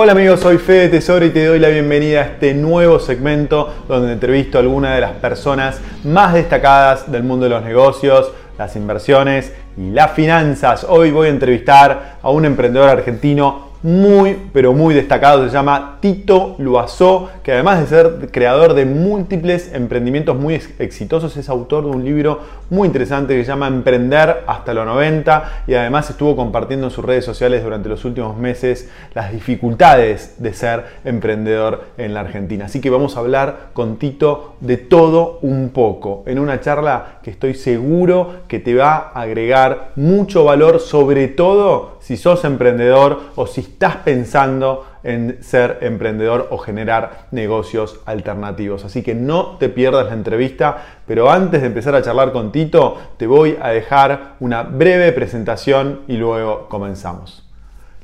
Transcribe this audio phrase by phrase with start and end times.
[0.00, 4.12] Hola amigos, soy Fede Tesoro y te doy la bienvenida a este nuevo segmento donde
[4.12, 9.52] entrevisto a algunas de las personas más destacadas del mundo de los negocios, las inversiones
[9.76, 10.86] y las finanzas.
[10.88, 15.44] Hoy voy a entrevistar a un emprendedor argentino muy, pero muy destacado.
[15.46, 21.48] Se llama Tito Luazó, que además de ser creador de múltiples emprendimientos muy exitosos, es
[21.48, 22.40] autor de un libro
[22.70, 27.04] muy interesante que se llama Emprender hasta los 90 y además estuvo compartiendo en sus
[27.04, 32.66] redes sociales durante los últimos meses las dificultades de ser emprendedor en la Argentina.
[32.66, 37.30] Así que vamos a hablar con Tito de todo un poco, en una charla que
[37.30, 43.46] estoy seguro que te va a agregar mucho valor, sobre todo si sos emprendedor o
[43.46, 48.86] si estás pensando en ser emprendedor o generar negocios alternativos.
[48.86, 52.96] Así que no te pierdas la entrevista, pero antes de empezar a charlar con Tito,
[53.18, 57.46] te voy a dejar una breve presentación y luego comenzamos.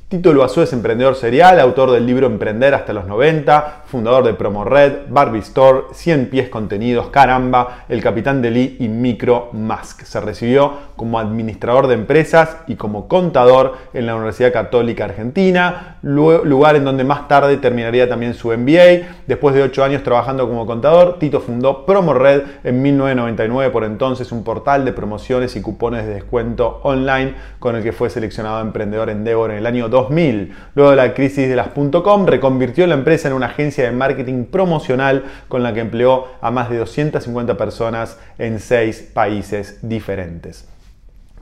[0.08, 4.62] Tito Luazú es emprendedor serial, autor del libro Emprender hasta los 90, fundador de Promo
[4.62, 10.02] Red, Barbie Store, 100 pies contenidos, Caramba, El Capitán de Lee y Micro Mask.
[10.02, 16.76] Se recibió como administrador de empresas y como contador en la Universidad Católica Argentina, lugar
[16.76, 19.06] en donde más tarde terminaría también su MBA.
[19.26, 24.32] Después de 8 años trabajando como contador, Tito fundó Promo Red en 1999, por entonces
[24.32, 29.10] un portal de promociones y cupones de descuento online con el que fue seleccionado emprendedor
[29.10, 30.24] Endeavor en el año 2000
[30.74, 34.44] Luego de la crisis de las .com, reconvirtió la empresa en una agencia de marketing
[34.44, 40.68] promocional con la que empleó a más de 250 personas en seis países diferentes.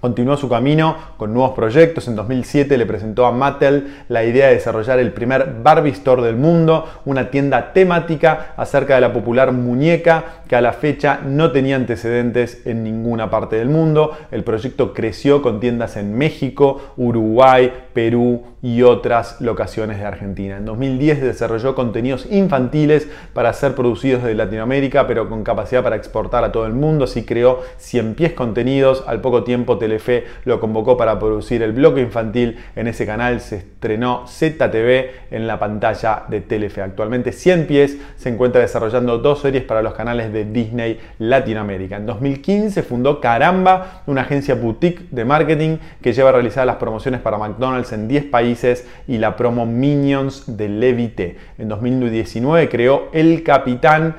[0.03, 2.09] Continuó su camino con nuevos proyectos.
[2.09, 6.35] En 2007 le presentó a Mattel la idea de desarrollar el primer Barbie Store del
[6.35, 11.77] mundo, una tienda temática acerca de la popular muñeca que a la fecha no tenía
[11.77, 14.15] antecedentes en ninguna parte del mundo.
[14.31, 20.59] El proyecto creció con tiendas en México, Uruguay, Perú y otras locaciones de Argentina.
[20.59, 26.45] En 2010 desarrolló contenidos infantiles para ser producidos de Latinoamérica, pero con capacidad para exportar
[26.45, 27.05] a todo el mundo.
[27.05, 29.05] Así creó 100 pies contenidos.
[29.07, 32.59] Al poco tiempo Telefe lo convocó para producir el bloque infantil.
[32.77, 36.83] En ese canal se estrenó ZTV en la pantalla de Telefe.
[36.83, 41.97] Actualmente 100 pies se encuentra desarrollando dos series para los canales de Disney Latinoamérica.
[41.97, 47.21] En 2015 fundó Caramba, una agencia boutique de marketing que lleva a realizar las promociones
[47.23, 51.37] para McDonald's en 10 países y la promo Minions de Levite.
[51.59, 54.15] En 2019 creó El Capitán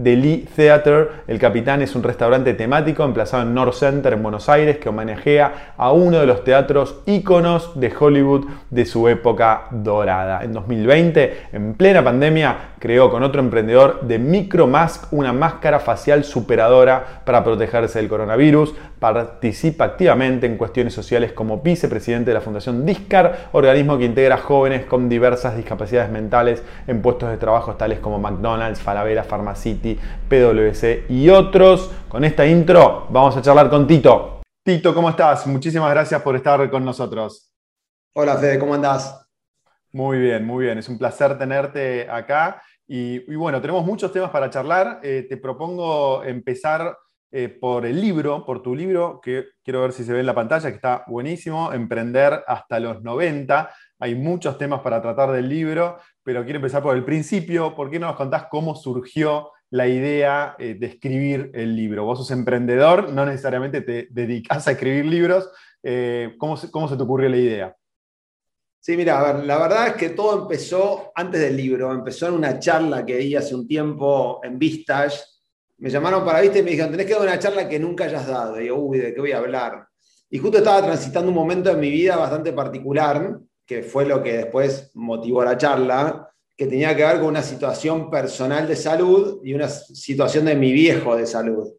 [0.00, 1.24] The Lee Theater.
[1.26, 5.74] El Capitán es un restaurante temático emplazado en North Center en Buenos Aires que homenajea
[5.76, 10.44] a uno de los teatros íconos de Hollywood de su época dorada.
[10.44, 17.20] En 2020, en plena pandemia, creó con otro emprendedor de Micromask una máscara facial superadora
[17.24, 18.76] para protegerse del coronavirus.
[19.00, 24.86] Participa activamente en cuestiones sociales como vicepresidente de la Fundación Discar, organismo que integra jóvenes
[24.86, 29.98] con diversas discapacidades mentales en puestos de trabajo tales como McDonald's, Falabella, Pharmacity,
[30.28, 31.90] PwC y otros.
[32.08, 34.42] Con esta intro vamos a charlar con Tito.
[34.62, 35.44] Tito, ¿cómo estás?
[35.48, 37.50] Muchísimas gracias por estar con nosotros.
[38.14, 39.26] Hola Fede, ¿cómo andás?
[39.90, 40.78] Muy bien, muy bien.
[40.78, 42.62] Es un placer tenerte acá.
[42.88, 45.00] Y, bueno, tenemos muchos temas para charlar.
[45.02, 46.96] Eh, te propongo empezar
[47.32, 50.34] eh, por el libro, por tu libro, que quiero ver si se ve en la
[50.34, 53.70] pantalla, que está buenísimo, Emprender hasta los 90.
[53.98, 57.74] Hay muchos temas para tratar del libro, pero quiero empezar por el principio.
[57.74, 62.04] ¿Por qué no nos contás cómo surgió la idea eh, de escribir el libro?
[62.04, 65.50] Vos sos emprendedor, no necesariamente te dedicas a escribir libros.
[66.38, 67.76] ¿cómo, ¿Cómo se te ocurrió la idea?
[68.86, 71.90] Sí, mira, la verdad es que todo empezó antes del libro.
[71.90, 75.18] Empezó en una charla que di hace un tiempo en Vistage.
[75.78, 78.28] Me llamaron para Vistage y me dijeron, tenés que dar una charla que nunca hayas
[78.28, 78.60] dado.
[78.60, 79.88] Y yo, uy, ¿de qué voy a hablar?
[80.30, 84.36] Y justo estaba transitando un momento en mi vida bastante particular, que fue lo que
[84.36, 89.52] después motivó la charla, que tenía que ver con una situación personal de salud y
[89.52, 91.72] una situación de mi viejo de salud.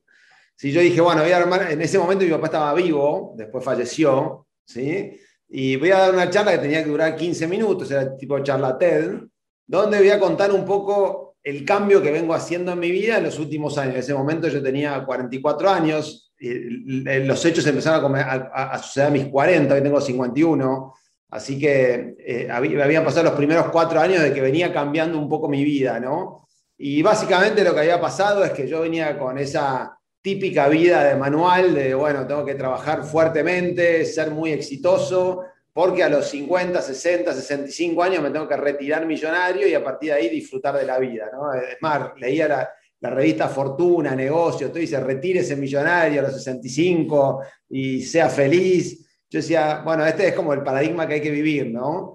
[0.58, 3.64] Si yo dije, bueno, voy a armar, en ese momento mi papá estaba vivo, después
[3.64, 5.18] falleció, ¿sí?
[5.50, 8.78] Y voy a dar una charla que tenía que durar 15 minutos, era tipo charla
[8.78, 9.22] TED,
[9.66, 13.24] donde voy a contar un poco el cambio que vengo haciendo en mi vida en
[13.24, 13.94] los últimos años.
[13.94, 19.28] En ese momento yo tenía 44 años, y los hechos empezaron a, suceder a mis
[19.28, 20.94] 40, hoy tengo 51.
[21.30, 25.50] Así que eh, habían pasado los primeros cuatro años de que venía cambiando un poco
[25.50, 26.48] mi vida, ¿no?
[26.78, 31.16] Y básicamente lo que había pasado es que yo venía con esa típica vida de
[31.16, 37.34] manual de, bueno, tengo que trabajar fuertemente, ser muy exitoso, porque a los 50, 60,
[37.34, 40.98] 65 años me tengo que retirar millonario y a partir de ahí disfrutar de la
[40.98, 41.54] vida, ¿no?
[41.54, 42.70] Es más, leía la,
[43.00, 49.06] la revista Fortuna, Negocio, todo dice, retírese millonario a los 65 y sea feliz.
[49.30, 52.14] yo decía, bueno, este es como el paradigma que hay que vivir, ¿no?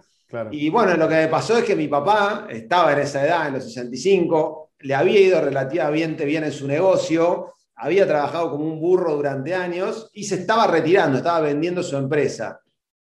[0.51, 3.55] Y bueno, lo que me pasó es que mi papá estaba en esa edad, en
[3.55, 9.17] los 65, le había ido relativamente bien en su negocio, había trabajado como un burro
[9.17, 12.61] durante años y se estaba retirando, estaba vendiendo su empresa.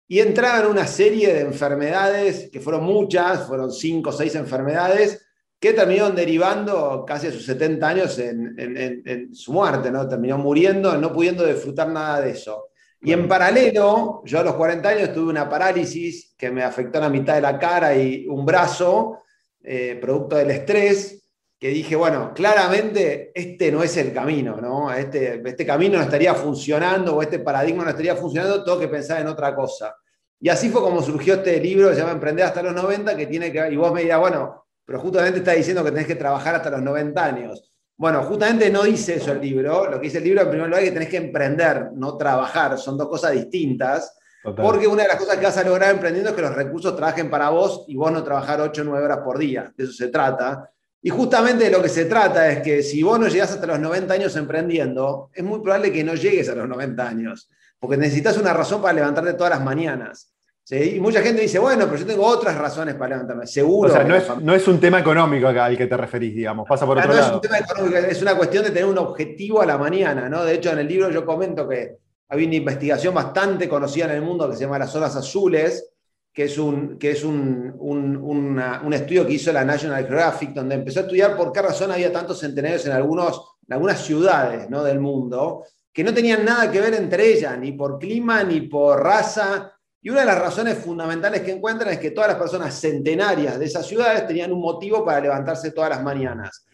[0.07, 5.25] Y entraba en una serie de enfermedades, que fueron muchas, fueron cinco o seis enfermedades,
[5.59, 10.07] que terminaron derivando casi a sus 70 años en, en, su muerte, ¿no?
[10.07, 12.67] Terminó muriendo, no pudiendo disfrutar nada de eso.
[13.01, 17.09] Y en paralelo, yo a los 40 años tuve una parálisis que me afectó la
[17.09, 19.23] mitad de la cara y un brazo,
[19.63, 21.26] eh, producto del estrés,
[21.59, 24.93] que dije, bueno, claramente este no es el camino, ¿no?
[24.93, 29.21] Este, este camino no estaría funcionando o este paradigma no estaría funcionando, tengo que pensar
[29.21, 29.95] en otra cosa.
[30.39, 33.25] Y así fue como surgió este libro que se llama Emprender hasta los 90, que
[33.25, 36.55] tiene que, y vos me dirás, bueno, pero justamente está diciendo que tenés que trabajar
[36.55, 37.71] hasta los 90 años.
[37.97, 40.83] Bueno, justamente no dice eso el libro, lo que dice el libro en primer lugar
[40.83, 44.13] es que tenés que emprender, no trabajar, son dos cosas distintas.
[44.55, 47.29] Porque una de las cosas que vas a lograr emprendiendo es que los recursos trabajen
[47.29, 50.07] para vos y vos no trabajar 8 o 9 horas por día, de eso se
[50.07, 50.71] trata.
[51.07, 53.79] Y justamente de lo que se trata es que si vos no llegás hasta los
[53.79, 57.49] 90 años emprendiendo, es muy probable que no llegues a los 90 años,
[57.79, 60.33] porque necesitas una razón para levantarte todas las mañanas.
[60.69, 63.89] Y mucha gente dice, bueno, pero yo tengo otras razones para levantarme, seguro.
[63.89, 66.97] O sea, no es, un tema económico acá al que te referís, digamos, pasa por
[66.97, 67.27] otro no lado.
[67.29, 70.43] es un tema económico, es una cuestión de tener un objetivo a la mañana, ¿no?
[70.43, 74.23] De hecho, en el libro yo comento que había una investigación bastante conocida en el
[74.23, 75.89] mundo que se llama las horas azules,
[76.37, 80.99] que es, un, que es un, un, estudio que hizo la National Geographic, donde empezó
[80.99, 84.83] a estudiar por qué razón había tantos centenarios en, algunos, algunas ciudades ¿no?
[84.83, 89.03] del mundo, que no tenían nada que ver entre ellas, ni por clima, ni por
[89.03, 89.73] raza.
[89.99, 93.65] Y una de las razones fundamentales que encuentran es que todas las personas centenarias de
[93.65, 96.67] esas ciudades tenían un motivo para levantarse todas las mañanas.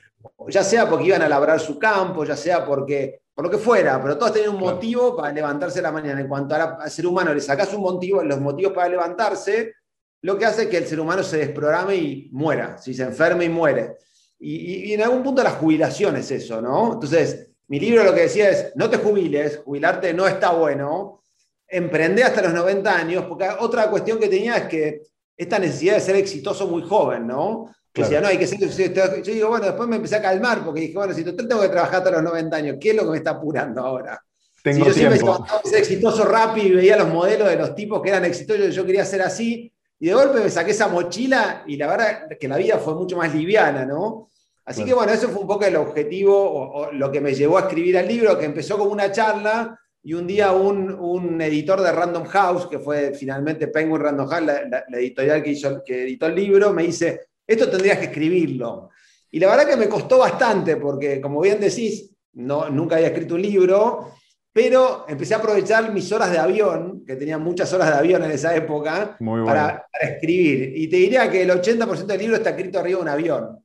[0.50, 4.02] Ya sea porque iban a labrar su campo, ya sea porque por lo que fuera,
[4.02, 6.22] pero todos tenían un motivo para levantarse la mañana.
[6.22, 9.74] En cuanto al ser humano le sacas un motivo, los motivos para levantarse,
[10.22, 13.44] lo que hace es que el ser humano se desprograme y muera, si se enferma
[13.44, 13.98] y muere.
[14.40, 16.94] Y, en algún punto la jubilación es eso, ¿no?
[16.94, 21.22] Entonces, mi libro lo que decía es, no te jubiles, jubilarte no está bueno,
[21.68, 25.02] emprende hasta los 90 años, porque otra cuestión que tenía es que
[25.36, 27.74] esta necesidad de ser exitoso muy joven, ¿no?
[27.94, 28.60] Que decía, no, hay que ser.
[28.60, 31.70] Yo digo, bueno, después me empecé a calmar porque dije, bueno, si total tengo que
[31.70, 34.20] trabajar hasta los 90 años, ¿qué es lo que me está apurando ahora?
[34.64, 35.20] Tengo si yo siempre
[35.64, 39.06] ser exitoso rápido y veía los modelos de los tipos que eran exitosos, yo quería
[39.06, 42.78] ser así, y de golpe me saqué esa mochila y la verdad que la vida
[42.78, 44.30] fue mucho más liviana, ¿no?
[44.66, 47.62] Así que bueno, eso fue un poco el objetivo o, lo que me llevó a
[47.62, 51.92] escribir el libro, que empezó como una charla y un día un, un, editor de
[51.92, 56.36] Random House, que fue finalmente Penguin Random House, la, editorial que, hizo, que editó el
[56.36, 58.90] libro, me dice, esto tendrías que escribirlo.
[59.32, 63.36] Y la verdad que me costó bastante, porque como bien decís, no, nunca había escrito
[63.36, 64.12] un libro,
[64.52, 68.32] pero empecé a aprovechar mis horas de avión, que tenía muchas horas de avión en
[68.32, 70.74] esa época, para, escribir.
[70.76, 73.64] Y te diría que el 80% del libro está escrito arriba de un avión.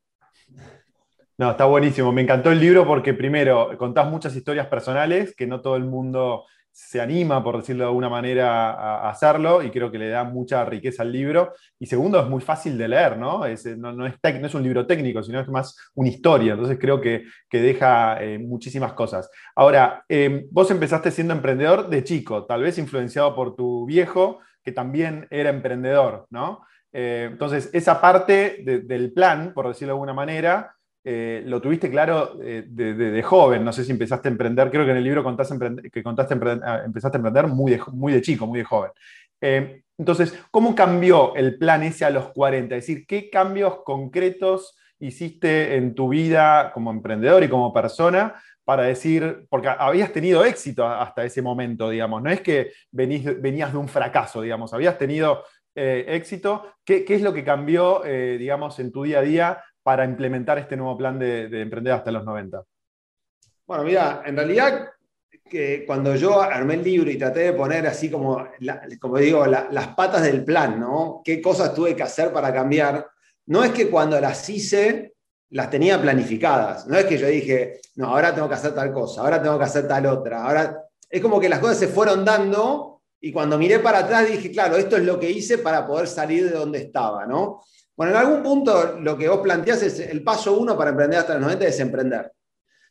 [1.36, 2.10] No, está buenísimo.
[2.10, 6.46] Me encantó el libro porque primero contás muchas historias personales que no todo el mundo
[6.80, 10.64] se anima, por decirlo de alguna manera, a hacerlo y creo que le da mucha
[10.64, 11.52] riqueza al libro.
[11.76, 13.44] Y segundo, es muy fácil de leer, ¿no?
[13.44, 16.52] Es, eh, no, es, no es un libro técnico, sino es más una historia.
[16.52, 19.28] Entonces creo que, deja eh, muchísimas cosas.
[19.56, 24.70] Ahora, em, vos empezaste siendo emprendedor de chico, tal vez influenciado por tu viejo, que
[24.70, 26.64] también era emprendedor, ¿no?
[26.93, 30.76] Eh, entonces, esa parte del plan, por decirlo de alguna manera,
[31.10, 34.91] eh, lo tuviste claro eh, de, joven, no sé si empezaste a emprender, creo que
[34.91, 35.56] en el libro contaste
[35.91, 38.91] que contaste ah, empezaste a emprender muy de, muy de chico, muy de joven.
[39.41, 42.77] Eh, entonces, ¿cómo cambió el plan ese a los 40?
[42.77, 48.82] Es decir, ¿qué cambios concretos hiciste en tu vida como emprendedor y como persona para
[48.82, 53.88] decir, porque habías tenido éxito hasta ese momento, digamos, no es que venías de un
[53.88, 55.43] fracaso, digamos, habías tenido
[55.74, 56.74] éxito.
[56.84, 60.76] ¿Qué, ¿Qué, es lo que cambió, digamos, en tu día a día para implementar este
[60.76, 62.62] nuevo plan de, emprender hasta los 90?
[63.66, 64.90] Bueno, mira, en realidad
[65.48, 68.46] que cuando yo armé el libro y traté de poner así como,
[69.00, 71.22] como digo, las patas del plan, ¿no?
[71.24, 73.08] ¿Qué cosas tuve que hacer para cambiar?
[73.46, 75.14] No es que cuando las hice
[75.48, 79.22] las tenía planificadas, no es que yo dije, no, ahora tengo que hacer tal cosa,
[79.22, 83.00] ahora tengo que hacer tal otra, ahora es como que las cosas se fueron dando
[83.22, 86.44] y cuando miré para atrás dije, claro, esto es lo que hice para poder salir
[86.44, 87.62] de donde estaba, ¿no?
[87.98, 91.32] Bueno, en algún punto lo que vos planteás es el paso uno para emprender hasta
[91.34, 92.32] los 90 es emprender.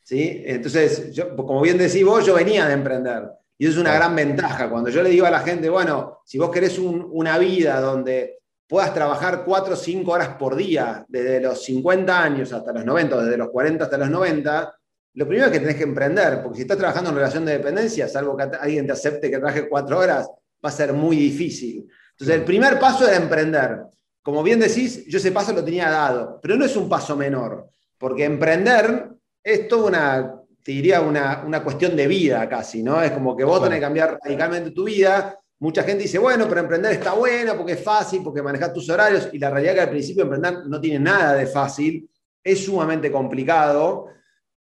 [0.02, 0.42] ¿sí?
[0.44, 3.22] Entonces, yo, como bien decís vos, yo venía de emprender.
[3.56, 4.68] Y eso es una gran ventaja.
[4.68, 8.92] Cuando yo le digo a la gente, bueno, si vos querés una vida donde puedas
[8.92, 13.38] trabajar 4 o 5 horas por día, desde los 50 años hasta los 90, desde
[13.38, 14.76] los 40 hasta los 90,
[15.14, 18.08] lo primero es que tenés que emprender, porque si estás trabajando en relación de dependencia,
[18.08, 20.28] salvo que alguien te acepte que trabajes 4 horas,
[20.62, 21.88] va a ser muy difícil.
[22.10, 23.84] Entonces, el primer paso era emprender.
[24.22, 27.70] Como bien decís, yo ese paso lo tenía dado, pero no es un paso menor,
[27.96, 29.08] porque emprender
[29.42, 33.02] es toda una, te diría, una, una cuestión de vida casi, ¿no?
[33.02, 35.38] Es como que vos tenés que cambiar radicalmente tu vida.
[35.60, 39.28] Mucha gente dice, bueno, pero emprender está bueno porque es fácil, porque manejas tus horarios,
[39.32, 42.08] y la realidad es que al principio emprender no tiene nada de fácil,
[42.44, 44.06] es sumamente complicado,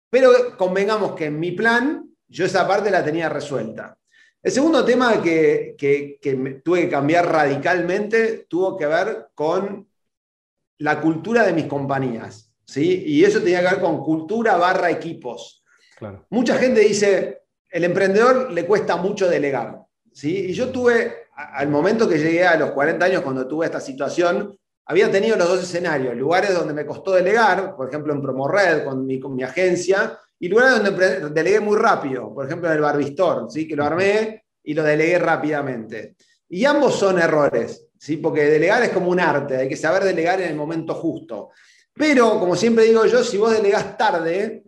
[0.08, 3.97] pero convengamos que en mi plan yo esa parte la tenía resuelta.
[4.40, 5.76] El segundo tema que,
[6.64, 9.88] tuve que cambiar radicalmente tuvo que ver con
[10.78, 12.52] la cultura de mis compañías.
[12.64, 13.02] ¿sí?
[13.06, 15.64] Y eso tenía que ver con cultura barra equipos.
[16.30, 19.80] Mucha gente dice, el emprendedor le cuesta mucho delegar.
[20.12, 20.50] ¿sí?
[20.50, 24.56] Y yo tuve, al momento que llegué a los 40 años, cuando tuve esta situación,
[24.86, 29.04] había tenido los dos escenarios, lugares donde me costó delegar, por ejemplo en PromoRed, con
[29.04, 33.50] mi, con mi agencia, y lugares donde delegué muy rápido, por ejemplo en el Barbistor,
[33.50, 33.66] ¿sí?
[33.66, 36.16] que lo armé y lo delegué rápidamente.
[36.48, 38.18] Y ambos son errores, ¿sí?
[38.18, 41.50] porque delegar es como un arte, hay que saber delegar en el momento justo.
[41.92, 44.62] Pero, como siempre digo yo, si vos delegás tarde,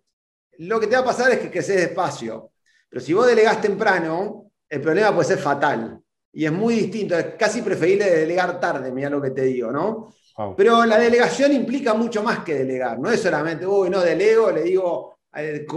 [0.58, 2.50] lo que te va a pasar es que creces despacio.
[2.88, 6.00] Pero si vos delegás temprano, el problema puede ser fatal.
[6.32, 10.12] Y es muy distinto, es casi preferible delegar tarde, mira lo que te digo, ¿no?
[10.56, 14.62] Pero la delegación implica mucho más que delegar, no es solamente, uy, no delego, le
[14.62, 15.19] digo,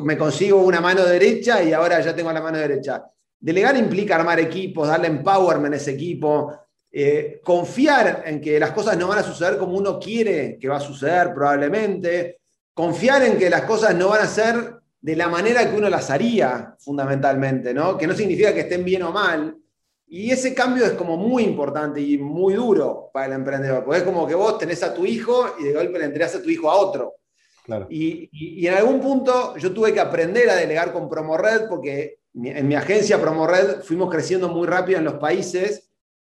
[0.03, 3.03] me consigo una mano derecha y ahora ya tengo la mano derecha.
[3.39, 6.53] Delegar implica armar equipos, darle empowerment a ese equipo,
[6.91, 10.77] eh, confiar en que las cosas no van a suceder como uno quiere que va
[10.77, 12.39] a suceder probablemente,
[12.73, 16.09] confiar en que las cosas no van a ser de la manera que uno las
[16.09, 17.97] haría fundamentalmente, ¿no?
[17.97, 19.57] que no significa que estén bien o mal,
[20.07, 24.05] y ese cambio es como muy importante y muy duro para el emprendedor, porque es
[24.05, 26.69] como que vos tenés a tu hijo y de golpe le entregás a tu hijo
[26.69, 27.15] a otro.
[27.89, 32.75] Y, en algún punto yo tuve que aprender a delegar con PromoRed porque en mi
[32.75, 35.89] agencia PromoRed fuimos creciendo muy rápido en los países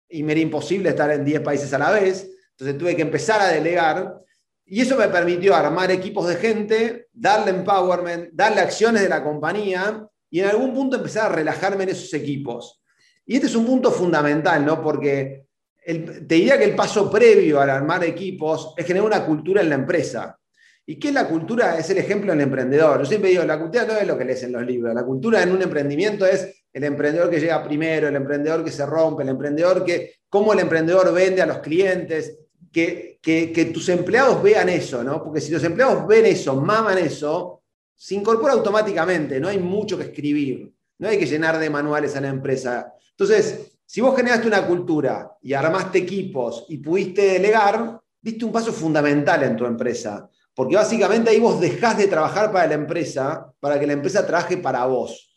[0.09, 2.31] y me era imposible estar en 10 países a la vez.
[2.53, 4.19] Entonces tuve que empezar a delegar
[4.65, 10.07] y eso me permitió armar equipos de gente, darle empowerment, darle acciones de la compañía
[10.31, 12.83] y en algún punto empezar a relajarme en esos equipos.
[13.25, 14.83] Y este es un punto fundamental, ¿no?
[14.83, 15.47] Porque
[15.85, 19.75] te diría que el paso previo al armar equipos es generar una cultura en la
[19.75, 20.39] empresa.
[20.91, 21.79] ¿Y qué es la cultura?
[21.79, 23.01] Es el ejemplo del emprendedor.
[23.01, 24.95] Yo siempre digo, la cultura no es lo que lees en los libros.
[24.95, 28.87] La cultura en un emprendimiento es el emprendedor que llega primero, el emprendedor que se
[28.87, 32.39] rompe, el emprendedor que, cómo el emprendedor vende a los clientes,
[32.73, 35.23] que, que, tus empleados vean eso, ¿no?
[35.23, 37.65] Porque si los empleados ven eso, maman eso,
[37.95, 42.23] se incorpora automáticamente, no hay mucho que escribir, no hay que llenar de manuales a
[42.23, 42.95] la empresa.
[43.11, 48.73] Entonces, si vos generaste una cultura y armaste equipos y pudiste delegar, diste un paso
[48.73, 50.31] fundamental en tu empresa.
[50.59, 54.57] Porque básicamente ahí vos dejás de trabajar para la empresa para que la empresa trabaje
[54.57, 55.33] para vos.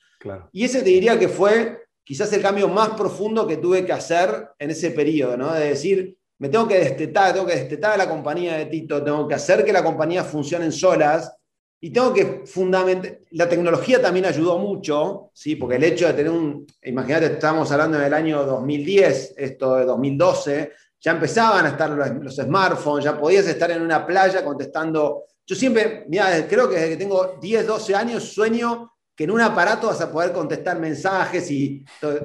[0.51, 4.49] Y ese te diría que fue quizás el cambio más profundo que tuve que hacer
[4.57, 5.53] en ese periodo, ¿no?
[5.53, 9.27] De decir, me tengo que destetar, tengo que destetar a la compañía de Tito, tengo
[9.27, 11.31] que hacer que la compañía funcione solas
[11.79, 15.55] y tengo que fundamentar, la tecnología también ayudó mucho, ¿sí?
[15.55, 20.71] porque el hecho de tener un, imagínate, estamos hablando del año 2010, esto de 2012,
[21.01, 25.25] ya empezaban a estar los, smartphones, ya podías estar en una playa contestando.
[25.45, 29.41] Yo siempre, mira, creo que desde que tengo 10, 12 años sueño que en un
[29.41, 31.83] aparato vas a poder contestar mensajes y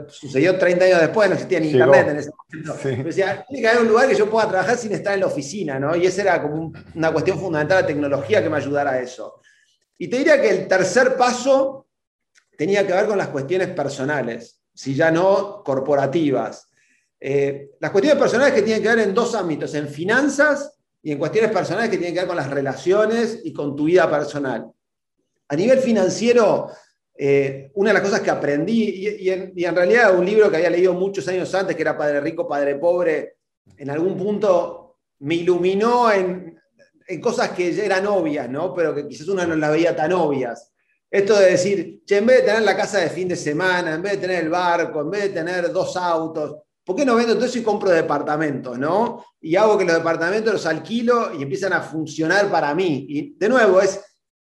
[0.08, 3.04] sucedió 30 años después, no existía ni internet en ese momento.
[3.04, 5.80] decía, tiene que haber un lugar que yo pueda trabajar sin estar en la oficina,
[5.80, 5.96] ¿no?
[5.96, 9.40] Y esa era como una cuestión fundamental de tecnología que me ayudara a eso.
[9.98, 11.88] Y te diría que el tercer paso
[12.56, 16.68] tenía que ver con las cuestiones personales, si ya no corporativas.
[17.28, 21.18] Eh, las cuestiones personales que tienen que ver en dos ámbitos, en finanzas y en
[21.18, 24.70] cuestiones personales que tienen que ver con las relaciones y con tu vida personal.
[25.48, 26.70] A nivel financiero,
[27.18, 30.94] eh, una de las cosas que aprendí, y, en, realidad un libro que había leído
[30.94, 33.38] muchos años antes, que era Padre Rico, Padre Pobre,
[33.76, 36.56] en algún punto me iluminó en,
[37.08, 38.72] en cosas que ya eran obvias, ¿no?
[38.72, 40.72] Pero que quizás uno no las veía tan obvias.
[41.10, 44.02] Esto de decir, che, en vez de tener la casa de fin de semana, en
[44.02, 47.34] vez de tener el barco, en vez de tener dos autos, ¿por qué no vendo
[47.34, 49.24] todo eso y compro departamentos, no?
[49.40, 53.04] Y hago que los departamentos los alquilo y empiezan a funcionar para mí.
[53.08, 54.00] Y de nuevo, es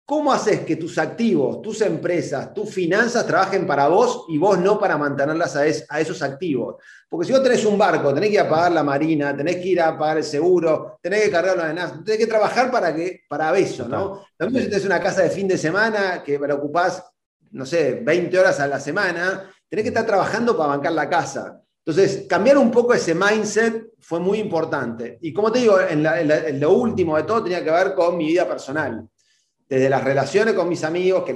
[0.09, 4.79] ¿Cómo haces que tus activos, tus empresas, tus finanzas trabajen para vos y vos no
[4.79, 6.77] para mantenerlas a, esos activos?
[7.09, 9.67] Porque si vos tenés un barco, tenés que ir a pagar la marina, tenés que
[9.67, 13.23] ir a pagar el seguro, tenés que cargarlo de nada, tenés que trabajar para, que,
[13.27, 14.25] para eso, ¿no?
[14.37, 17.03] También si tenés una casa de fin de semana que preocupás,
[17.51, 21.61] no sé, 20 horas a la semana, tenés que estar trabajando para bancar la casa.
[21.87, 25.19] Entonces, cambiar un poco ese mindset fue muy importante.
[25.21, 28.45] Y como te digo, en lo último de todo tenía que ver con mi vida
[28.45, 29.07] personal
[29.69, 31.33] desde las relaciones con mis amigos, que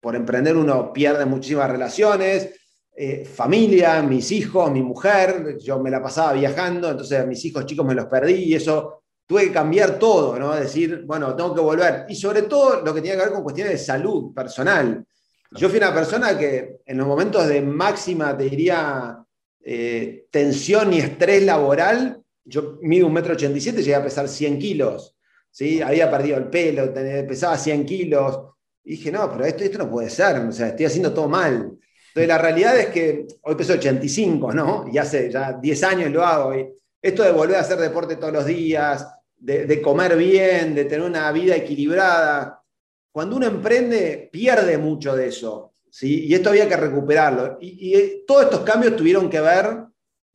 [0.00, 2.50] por emprender uno pierde muchísimas relaciones,
[2.94, 7.84] eh, familia, mis hijos, mi mujer, yo me la pasaba viajando, entonces mis hijos chicos
[7.84, 10.54] me los perdí y eso tuve que cambiar todo, ¿no?
[10.54, 12.06] Decir, bueno, tengo que volver.
[12.08, 15.04] Y sobre todo lo que tiene que ver con cuestiones de salud personal.
[15.52, 19.22] Yo fui una persona que en los momentos de máxima, te diría,
[19.64, 24.28] eh, tensión y estrés laboral, yo mido un metro ochenta y siete, llegué a pesar
[24.28, 25.16] 100 kilos.
[25.50, 25.80] ¿sí?
[25.80, 28.40] Había perdido el pelo, pesaba 100 kilos.
[28.84, 31.78] Y dije, no, pero esto, esto no puede ser, o sea, estoy haciendo todo mal.
[32.08, 34.86] Entonces, la realidad es que hoy peso 85, ¿no?
[34.92, 36.52] Y hace ya 10 años lo hago.
[37.00, 41.32] Esto de volver a hacer deporte todos los días, de, comer bien, de tener una
[41.32, 42.62] vida equilibrada,
[43.10, 45.71] cuando uno emprende, pierde mucho de eso.
[45.92, 46.24] ¿Sí?
[46.26, 47.58] Y esto había que recuperarlo.
[47.60, 49.84] Y, y todos estos cambios tuvieron que ver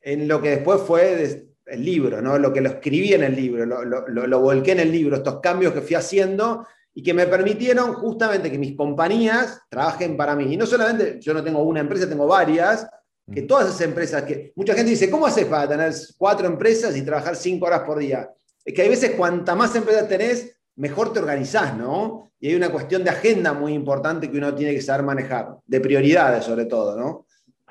[0.00, 2.38] en lo que después fue el libro, ¿no?
[2.38, 5.74] lo que lo escribí en el libro, lo, lo, volqué en el libro, estos cambios
[5.74, 10.54] que fui haciendo y que me permitieron justamente que mis compañías trabajen para mí.
[10.54, 12.86] Y no solamente, yo no tengo una empresa, tengo varias,
[13.30, 17.02] que todas esas empresas, que mucha gente dice, ¿cómo haces para tener cuatro empresas y
[17.02, 18.30] trabajar cinco horas por día?
[18.64, 22.30] Es que hay veces cuanta más empresas tenés, mejor te organizás, ¿no?
[22.40, 25.80] Y hay una cuestión de agenda muy importante que uno tiene que saber manejar, de
[25.80, 27.26] prioridades sobre todo, ¿no?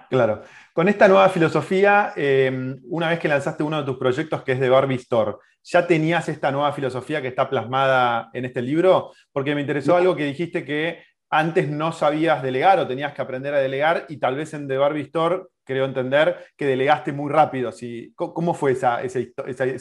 [0.10, 0.44] Claro.
[0.74, 4.60] Con esta nueva filosofía, eh, una vez que lanzaste uno de tus proyectos que es
[4.60, 5.34] de Barbie Store,
[5.64, 9.12] ¿ya tenías esta nueva filosofía que está plasmada en este libro?
[9.32, 13.54] Porque me interesó algo que dijiste que antes no sabías delegar o tenías que aprender
[13.54, 17.72] a delegar y tal vez en The Barbie Store, creo entender, que delegaste muy rápido.
[18.16, 19.34] ¿Cómo fue ese,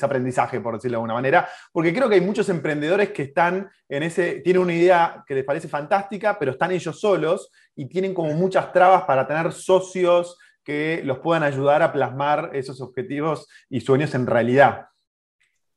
[0.02, 1.48] aprendizaje, por decirlo de alguna manera?
[1.72, 5.44] Porque creo que hay muchos emprendedores que están en ese, tienen una idea que les
[5.44, 11.00] parece fantástica, pero están ellos solos y tienen como muchas trabas para tener socios que
[11.04, 14.88] los puedan ayudar a plasmar esos objetivos y sueños en realidad.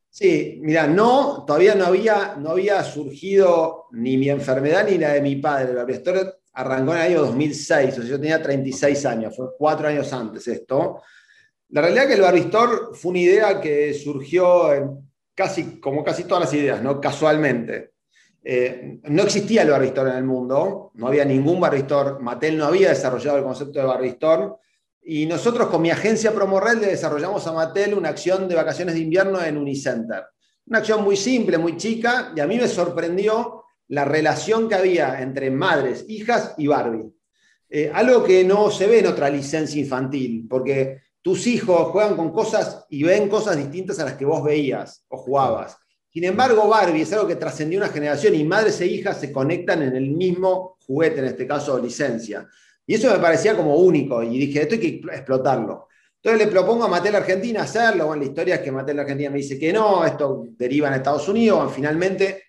[0.09, 5.21] Sí, mira, no, todavía no había, no había surgido ni mi enfermedad ni la de
[5.21, 5.73] mi padre.
[5.73, 9.87] La historia arrancó en el año 2006, o sea, yo tenía 36 años, fue cuatro
[9.87, 11.01] años antes esto.
[11.69, 16.43] La realidad es que el Barbistor fue una idea que surgió casi, como casi todas
[16.43, 16.99] las ideas, ¿no?
[16.99, 17.91] casualmente.
[18.43, 22.89] Eh, no existía el Barbistor en el mundo, no había ningún Barbistor, Mattel no había
[22.89, 24.59] desarrollado el concepto de Barbistor,
[25.01, 29.01] y nosotros con mi agencia Promorrel le desarrollamos a Mattel una acción de vacaciones de
[29.01, 30.25] invierno en Unicenter.
[30.65, 33.58] Una acción muy simple, muy chica, y a mí me sorprendió
[33.89, 37.11] la relación que había entre madres, hijas y Barbie.
[37.69, 42.31] Eh, algo que no se ve en otra licencia infantil, porque tus hijos juegan con
[42.31, 45.77] cosas y ven cosas distintas a las que vos veías o jugabas.
[46.11, 49.83] Sin embargo, Barbie es algo que trascendió una generación y madres e hijas se conectan
[49.83, 52.47] en el mismo juguete, en este caso licencia.
[52.85, 55.87] Y eso me parecía como único y dije, esto hay que explotarlo.
[56.21, 58.07] Entonces le propongo a Mattel Argentina hacerlo.
[58.07, 61.27] Bueno, la historia es que Mattel Argentina me dice que no, esto deriva en Estados
[61.29, 61.71] Unidos.
[61.73, 62.48] Finalmente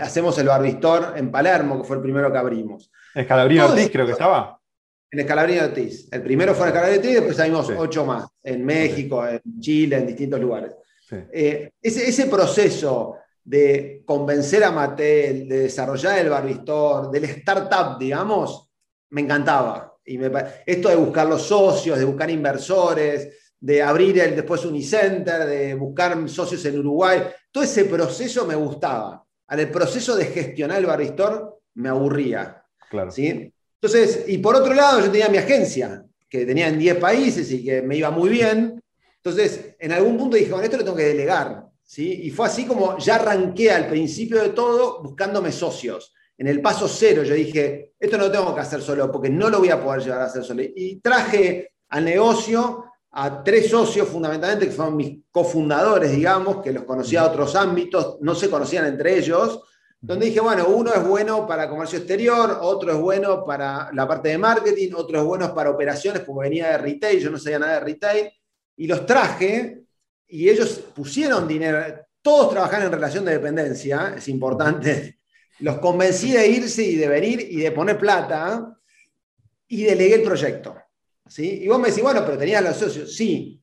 [0.00, 2.90] hacemos el Barbistor en Palermo, que fue el primero que abrimos.
[3.14, 4.60] En Escalabrini Ortiz creo que estaba.
[5.10, 6.08] En Escalabrini Ortiz.
[6.12, 10.06] El primero fue en Escalabrini Ortiz, después salimos ocho más, en México, en Chile, en
[10.06, 10.72] distintos lugares.
[11.32, 18.70] Eh, ese, ese, proceso de convencer a Mattel, de desarrollar el Barbistor, del startup, digamos,
[19.10, 19.96] me encantaba.
[20.04, 20.18] Y
[20.66, 26.28] esto de buscar los socios, de buscar inversores, de abrir el, después Unicenter, de buscar
[26.28, 29.24] socios en Uruguay, todo ese proceso me gustaba.
[29.50, 32.64] Al el proceso de gestionar el baristor me aburría.
[32.88, 33.10] Claro.
[33.10, 33.52] ¿sí?
[33.80, 37.64] Entonces, y por otro lado, yo tenía mi agencia, que tenía en 10 países y
[37.64, 38.82] que me iba muy bien.
[39.16, 41.66] Entonces, en algún punto dije, bueno, esto lo tengo que delegar.
[41.82, 42.22] ¿sí?
[42.22, 46.88] Y fue así como ya arranqué al principio de todo buscándome socios en el paso
[46.88, 49.84] cero yo dije, esto no lo tengo que hacer solo porque no lo voy a
[49.84, 50.62] poder llevar a hacer solo.
[50.62, 56.84] Y traje al negocio a tres socios fundamentalmente, que fueron mis cofundadores, digamos, que los
[56.84, 59.60] conocía a otros ámbitos, no se conocían entre ellos,
[60.00, 64.30] donde dije, bueno, uno es bueno para comercio exterior, otro es bueno para la parte
[64.30, 67.74] de marketing, otro es bueno para operaciones, como venía de retail, yo no sabía nada
[67.74, 68.30] de retail,
[68.76, 69.82] y los traje
[70.26, 71.82] y ellos pusieron dinero,
[72.22, 75.18] todos trabajan en relación de dependencia, es importante
[75.60, 78.76] los convencí de irse y de venir y de poner plata
[79.68, 80.76] y delegué el proyecto.
[81.30, 81.60] ¿Sí?
[81.62, 83.14] Y vos me decís, bueno, pero tenías los socios.
[83.14, 83.62] Sí,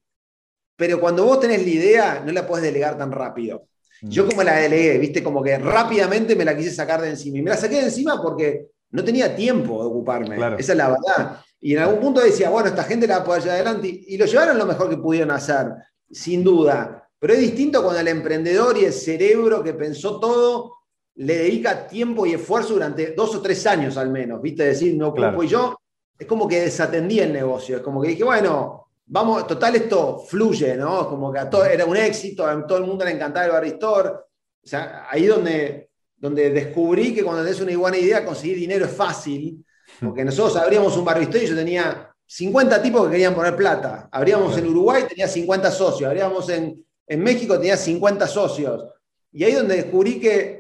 [0.76, 3.68] pero cuando vos tenés la idea, no la podés delegar tan rápido.
[4.02, 4.10] Mm.
[4.10, 7.40] Yo como la delegué, viste, como que rápidamente me la quise sacar de encima.
[7.40, 10.36] Y me la saqué de encima porque no tenía tiempo de ocuparme.
[10.58, 11.42] Esa es la verdad.
[11.60, 13.88] Y en algún punto decía, bueno, esta gente la va a poder llevar adelante.
[14.08, 15.68] Y lo llevaron lo mejor que pudieron hacer,
[16.10, 17.10] sin duda.
[17.20, 20.74] Pero es distinto cuando el emprendedor y el cerebro que pensó todo
[21.16, 24.66] le dedica tiempo y esfuerzo durante dos o tres años al menos, ¿viste?
[24.66, 25.76] Decir, no ocupo y yo,
[26.18, 30.76] es como que desatendí el negocio, es como que dije, bueno, vamos, total esto fluye,
[30.76, 31.08] ¿no?
[31.08, 34.28] Como que a todo, era un éxito, a todo el mundo le encantaba el baristor.
[34.64, 38.92] O sea, ahí donde, donde descubrí que cuando tenés una buena idea, conseguir dinero es
[38.92, 39.64] fácil,
[40.02, 44.10] porque nosotros abríamos un baristor y yo tenía 50 tipos que querían poner plata.
[44.12, 46.08] Abríamos en Uruguay, tenía 50 socios.
[46.08, 48.84] Abríamos en, en México, tenía 50 socios.
[49.32, 50.57] Y ahí donde descubrí que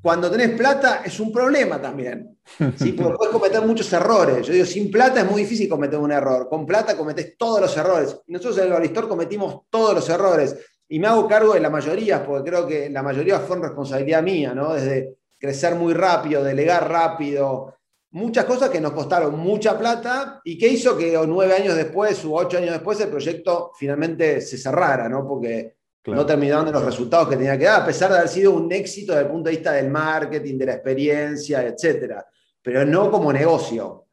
[0.00, 2.38] cuando tenés plata es un problema también.
[2.76, 2.92] ¿sí?
[2.92, 4.46] Porque puedes cometer muchos errores.
[4.46, 6.48] Yo digo, sin plata es muy difícil cometer un error.
[6.48, 8.16] Con plata cometés todos los errores.
[8.26, 10.56] Nosotros en el Baristor cometimos todos los errores.
[10.88, 14.54] Y me hago cargo de la mayoría, porque creo que la mayoría fue responsabilidad mía,
[14.54, 14.72] ¿no?
[14.72, 17.74] Desde crecer muy rápido, delegar rápido,
[18.10, 22.34] muchas cosas que nos costaron mucha plata y que hizo que nueve años después u
[22.34, 25.26] ocho años después el proyecto finalmente se cerrara, ¿no?
[25.26, 25.77] Porque
[26.14, 28.70] no terminaron de los resultados que tenía que dar, a pesar de haber sido un
[28.72, 32.26] éxito desde el punto de vista del marketing, de la experiencia, etcétera,
[32.62, 34.06] pero no como negocio.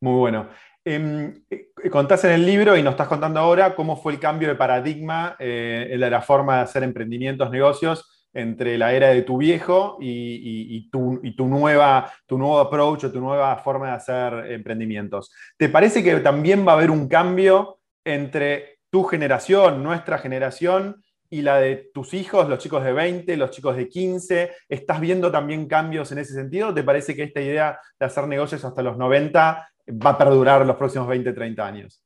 [0.00, 0.48] Muy bueno.
[0.84, 1.42] Eh,
[1.90, 5.36] contás en el libro y nos estás contando ahora cómo fue el cambio de paradigma
[5.38, 10.88] eh, en la forma de hacer emprendimientos, negocios entre la era de tu viejo y,
[10.90, 15.32] tu, y, tu, nueva, tu nuevo approach o tu nueva forma de hacer emprendimientos.
[15.56, 21.42] ¿Te parece que también va a haber un cambio entre tu generación, nuestra generación, y
[21.42, 24.50] la de tus hijos, los chicos de 20, los chicos de 15?
[24.68, 26.72] ¿Estás viendo también cambios en ese sentido?
[26.72, 30.76] ¿Te parece que esta idea de hacer negocios hasta los 90 va a perdurar los
[30.76, 32.02] próximos 20, 30 años?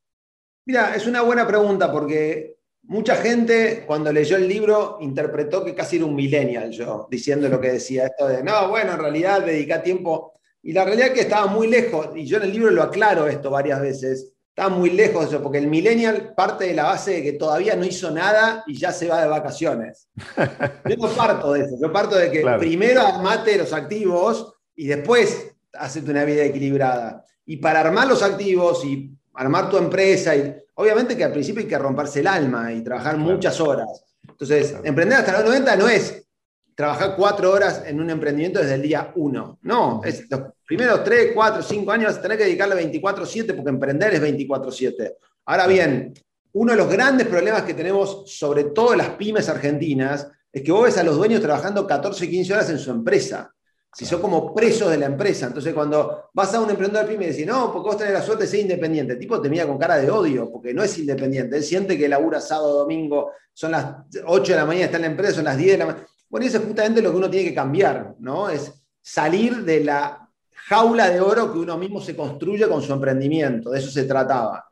[0.67, 5.97] Mira, es una buena pregunta porque mucha gente cuando leyó el libro interpretó que casi
[5.97, 9.83] era un millennial yo, diciendo lo que decía esto de, no, bueno, en realidad dedica
[9.83, 10.35] tiempo.
[10.65, 13.27] Y la realidad es que estaba muy lejos, y yo en el libro lo aclaro
[13.27, 17.13] esto varias veces, estaba muy lejos de eso, porque el millennial parte de la base
[17.13, 20.09] de que todavía no hizo nada y ya se va de vacaciones.
[20.89, 25.55] Yo no parto de eso, yo parto de que primero armate los activos y después
[25.73, 27.25] hacete una vida equilibrada.
[27.47, 31.69] Y para armar los activos y armar tu empresa, y obviamente que al principio hay
[31.69, 34.05] que romperse el alma y trabajar muchas horas.
[34.29, 36.27] Entonces, emprender hasta los 90 no es
[36.75, 39.59] trabajar cuatro horas en un emprendimiento desde el día uno.
[39.63, 45.15] No, los primeros tres, cuatro, cinco años tener que dedicarle 24-7 porque emprender es 24-7.
[45.47, 46.13] Ahora bien,
[46.53, 50.85] uno de los grandes problemas que tenemos, sobre todo las pymes argentinas, es que vos
[50.85, 53.53] ves a los dueños trabajando 14, 15 horas en su empresa
[53.95, 55.47] si son como presos de la empresa.
[55.47, 58.45] Entonces, cuando vas a un emprendedor pyme y decís, no, porque vos tenés la suerte
[58.45, 61.57] de ser independiente, el tipo te mira con cara de odio, porque no es independiente.
[61.57, 65.09] Él siente que labura sábado, domingo, son las 8 de la mañana, está en la
[65.09, 66.07] empresa, son las 10 de la mañana.
[66.33, 68.49] Bueno, eso es justamente lo que uno tiene que cambiar, ¿no?
[68.49, 70.27] Es salir de la
[70.67, 73.69] jaula de oro que uno mismo se construye con su emprendimiento.
[73.69, 74.67] De eso se trataba.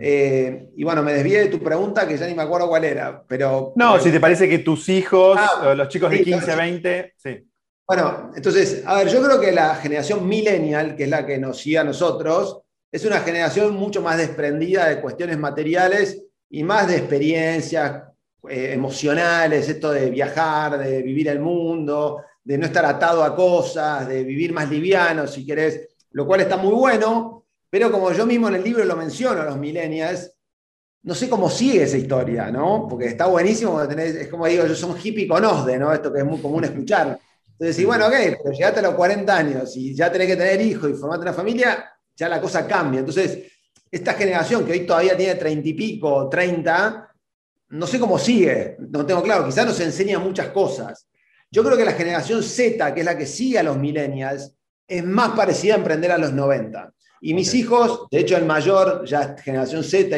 [0.00, 3.22] Eh, y bueno, me desvié de tu pregunta que ya ni me acuerdo cuál era,
[3.24, 3.72] pero...
[3.76, 7.48] No, si te parece que tus hijos, ah, los chicos de 15, 20, sí.
[7.86, 11.58] Bueno, entonces, a ver, yo creo que la generación millennial, que es la que nos
[11.58, 16.96] sigue a nosotros, es una generación mucho más desprendida de cuestiones materiales y más de
[16.96, 18.02] experiencias
[18.48, 24.08] eh, emocionales, esto de viajar, de vivir el mundo, de no estar atado a cosas,
[24.08, 28.48] de vivir más liviano, si querés, lo cual está muy bueno, pero como yo mismo
[28.48, 30.32] en el libro lo menciono a los millennials,
[31.02, 32.86] no sé cómo sigue esa historia, ¿no?
[32.88, 35.92] Porque está buenísimo, es como digo, yo soy hippie con OSDE, ¿no?
[35.92, 37.18] Esto que es muy común escuchar.
[37.52, 40.60] Entonces, sí, bueno, ok, pero llegaste a los 40 años y ya tenés que tener
[40.60, 43.00] hijos y formarte una familia, ya la cosa cambia.
[43.00, 43.44] Entonces,
[43.90, 47.05] esta generación que hoy todavía tiene 30 y pico, 30,
[47.68, 51.08] no sé cómo sigue, no tengo claro, quizás nos enseña muchas cosas.
[51.50, 54.52] Yo creo que la generación Z, que es la que sigue a los millennials,
[54.86, 56.92] es más parecida a emprender a los 90.
[57.20, 60.16] Y mis hijos, de hecho el mayor, ya generación Z,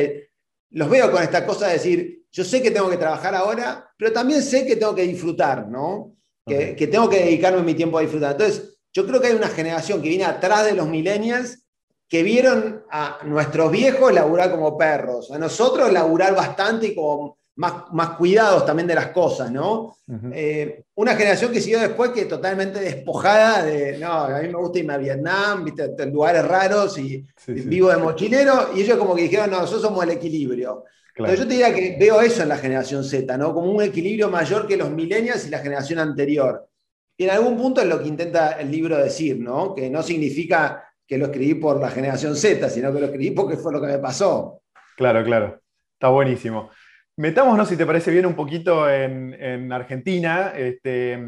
[0.71, 4.13] los veo con esta cosa de decir, yo sé que tengo que trabajar ahora, pero
[4.13, 6.15] también sé que tengo que disfrutar, ¿no?
[6.49, 8.33] que, tengo que dedicarme mi tiempo a disfrutar.
[8.33, 11.67] Entonces, yo creo que hay una generación que viene atrás de los millennials
[12.09, 17.93] que vieron a nuestros viejos laburar como perros, a nosotros laburar bastante y con más,
[17.93, 19.97] más cuidados también de las cosas, ¿no?
[20.33, 24.79] Eh, una generación que siguió después que totalmente despojada de, no, a mí me gusta
[24.79, 29.51] irme a Vietnam, viste, lugares raros y vivo de mochilero, y ellos como que dijeron,
[29.51, 30.85] no, nosotros somos el equilibrio
[31.27, 33.53] yo te diría que veo eso en la generación Z, ¿no?
[33.53, 36.69] Como un equilibrio mayor que los millennials y la generación anterior.
[37.17, 39.75] Y en algún punto es lo que intenta el libro decir, ¿no?
[39.75, 43.57] Que no significa que lo escribí por la generación Z, sino que lo escribí porque
[43.57, 44.61] fue lo que me pasó.
[44.97, 45.59] Claro, claro.
[45.95, 46.71] Está buenísimo.
[47.17, 50.53] Metámonos, si te parece bien, un poquito en, Argentina.
[50.55, 51.19] Este,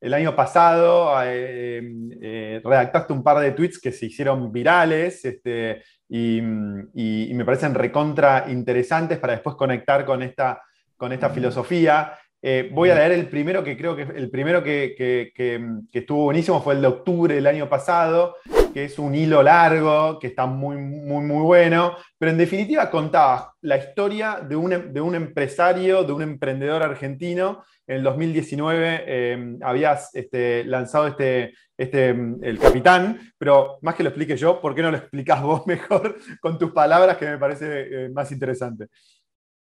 [0.00, 1.82] el año pasado eh,
[2.22, 5.24] eh, redactaste un par de tweets que se hicieron virales.
[5.24, 10.62] Este, y, me parecen recontra interesantes para después conectar con esta,
[10.96, 12.14] con esta filosofía.
[12.40, 15.60] Eh, voy a leer el primero que creo que el primero que, que,
[15.92, 18.36] estuvo buenísimo fue el de octubre del año pasado.
[18.74, 23.46] Que es un hilo largo, que está muy, muy, muy bueno, pero en definitiva contabas
[23.60, 27.64] la historia de un, de un empresario, de un emprendedor argentino.
[27.86, 34.08] En el 2019 eh, habías este, lanzado este, este, el capitán, pero más que lo
[34.08, 37.66] explique yo, ¿por qué no lo explicas vos mejor con tus palabras que me parece
[38.06, 38.88] eh, más interesante?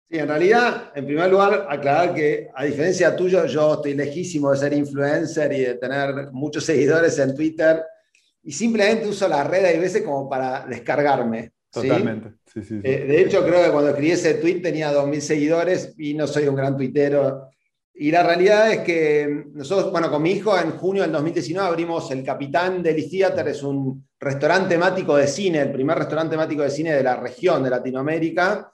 [0.10, 4.58] Sí, en realidad, en primer lugar, aclarar que a diferencia tuyo, yo estoy lejísimo de
[4.58, 7.82] ser influencer y de tener muchos seguidores en Twitter
[8.50, 11.52] y simplemente uso la red a veces como para descargarme.
[11.72, 12.32] Totalmente.
[12.52, 16.16] Sí, sí, eh, de hecho, creo que cuando escribí ese tweet tenía 2.000 seguidores y
[16.16, 17.48] no soy un gran tuitero.
[17.94, 22.10] Y la realidad es que nosotros, bueno, con mi hijo en junio del 2019 abrimos
[22.10, 26.72] el Capitán del Theater, es un restaurante temático de cine, el primer restaurante temático de
[26.72, 28.74] cine de la región de Latinoamérica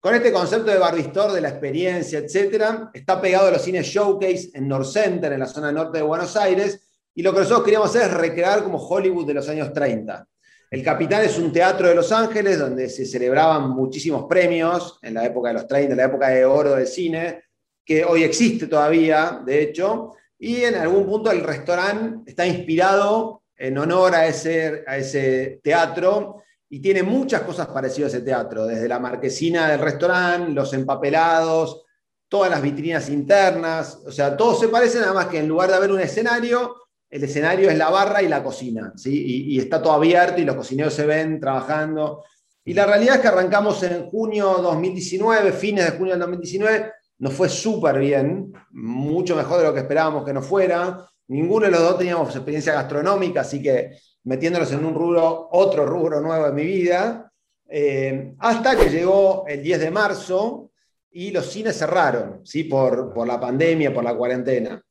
[0.00, 4.50] con este concepto de Barbistor, de la experiencia, etc., está pegado a los cines Showcase
[4.52, 7.90] en North Center, en la zona norte de Buenos Aires, y lo que nosotros queríamos
[7.90, 10.26] hacer es recrear como Hollywood de los años 30.
[10.70, 15.26] El Capitán es un teatro de Los Ángeles donde se celebraban muchísimos premios en la
[15.26, 17.44] época de los 30, en la época de oro del cine,
[17.84, 23.76] que hoy existe todavía, de hecho, y en algún punto el restaurante está inspirado en
[23.76, 28.88] honor a ese, a ese teatro y tiene muchas cosas parecidas a ese teatro, desde
[28.88, 31.84] la marquesina del restaurante, los empapelados,
[32.28, 35.76] todas las vitrinas internas, o sea, todos se parecen, nada más que en lugar de
[35.76, 36.74] haber un escenario,
[37.12, 39.46] el escenario es la barra y la cocina, ¿sí?
[39.50, 42.24] y, está todo abierto y los cocineros se ven trabajando.
[42.64, 47.34] Y la realidad es que arrancamos en junio 2019, fines de junio del 2019, nos
[47.34, 51.06] fue súper bien, mucho mejor de lo que esperábamos que nos fuera.
[51.28, 53.90] Ninguno de los dos teníamos experiencia gastronómica, así que
[54.24, 57.30] metiéndolos en un rubro, otro rubro nuevo de mi vida,
[57.68, 60.70] eh, hasta que llegó el 10 de marzo
[61.10, 62.64] y los cines cerraron, ¿sí?
[62.64, 64.82] por, por la pandemia, por la cuarentena.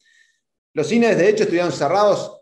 [0.73, 2.41] Los cines, de hecho, estuvieron cerrados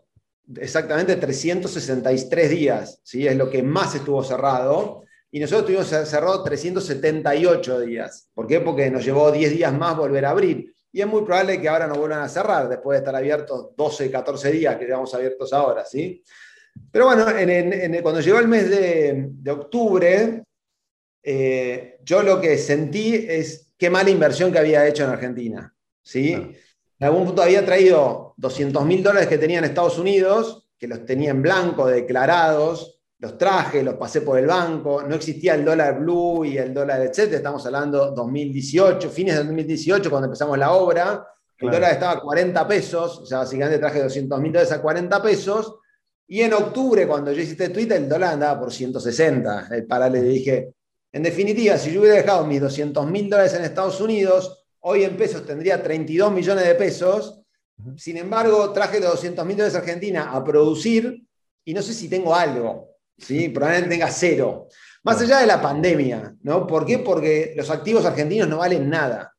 [0.56, 3.26] exactamente 363 días, ¿sí?
[3.26, 8.28] es lo que más estuvo cerrado, y nosotros estuvimos cerrados 378 días.
[8.34, 8.60] ¿Por qué?
[8.60, 10.74] Porque nos llevó 10 días más volver a abrir.
[10.92, 14.10] Y es muy probable que ahora nos vuelvan a cerrar, después de estar abiertos 12,
[14.10, 16.22] 14 días que llevamos abiertos ahora, ¿sí?
[16.90, 17.24] Pero bueno,
[18.02, 20.42] cuando llegó el mes de, octubre,
[21.22, 25.72] eh, yo lo que sentí es qué mala inversión que había hecho en Argentina.
[26.02, 26.56] ¿sí?
[27.00, 31.06] En algún punto había traído 200 mil dólares que tenía en Estados Unidos, que los
[31.06, 35.98] tenía en blanco, declarados, los traje, los pasé por el banco, no existía el dólar
[35.98, 41.26] blue y el dólar etcétera, estamos hablando 2018, fines de 2018 cuando empezamos la obra,
[41.56, 45.22] el dólar estaba a 40 pesos, o sea, básicamente traje 200 mil dólares a 40
[45.22, 45.76] pesos,
[46.28, 49.68] y en octubre, cuando yo hice este tweet, el dólar andaba por 160.
[49.72, 50.74] El paralelo dije,
[51.10, 55.16] en definitiva, si yo hubiera dejado mis 200 mil dólares en Estados Unidos, hoy en
[55.16, 57.42] pesos tendría 32 millones de pesos.
[57.96, 61.22] Sin embargo, traje los 200 mil dólares a Argentina a producir
[61.64, 62.90] y no sé si tengo algo.
[63.16, 63.48] ¿sí?
[63.48, 64.68] Probablemente tenga cero.
[65.02, 66.66] Más allá de la pandemia, ¿no?
[66.66, 66.98] ¿Por qué?
[66.98, 69.34] Porque los activos argentinos no valen nada.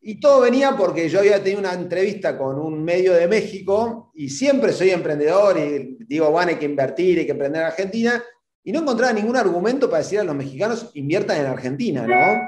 [0.00, 4.30] Y todo venía porque yo había tenido una entrevista con un medio de México y
[4.30, 8.24] siempre soy emprendedor y digo, bueno, hay que invertir, hay que emprender en Argentina.
[8.64, 12.40] Y no encontraba ningún argumento para decir a los mexicanos inviertan en Argentina, ¿no?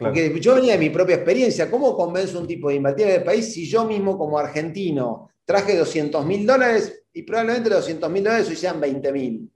[0.00, 1.70] Porque yo venía de mi propia experiencia.
[1.70, 5.30] ¿Cómo convenzo a un tipo de invertir en el país si yo mismo como argentino
[5.44, 9.50] traje 200 mil dólares y probablemente los 200 mil dólares hoy sean 20 mil?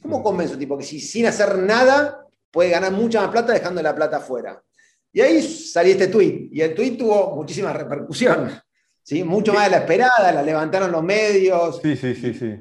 [0.00, 3.52] ¿Cómo convenzo a un tipo que si sin hacer nada puede ganar mucha más plata
[3.52, 4.62] dejando la plata afuera?
[5.12, 8.50] Y ahí salió este tweet, y el tweet tuvo muchísima repercusión,
[9.02, 9.24] ¿sí?
[9.24, 11.80] mucho más de la esperada, la levantaron los medios.
[11.82, 12.54] Sí, sí, sí, sí.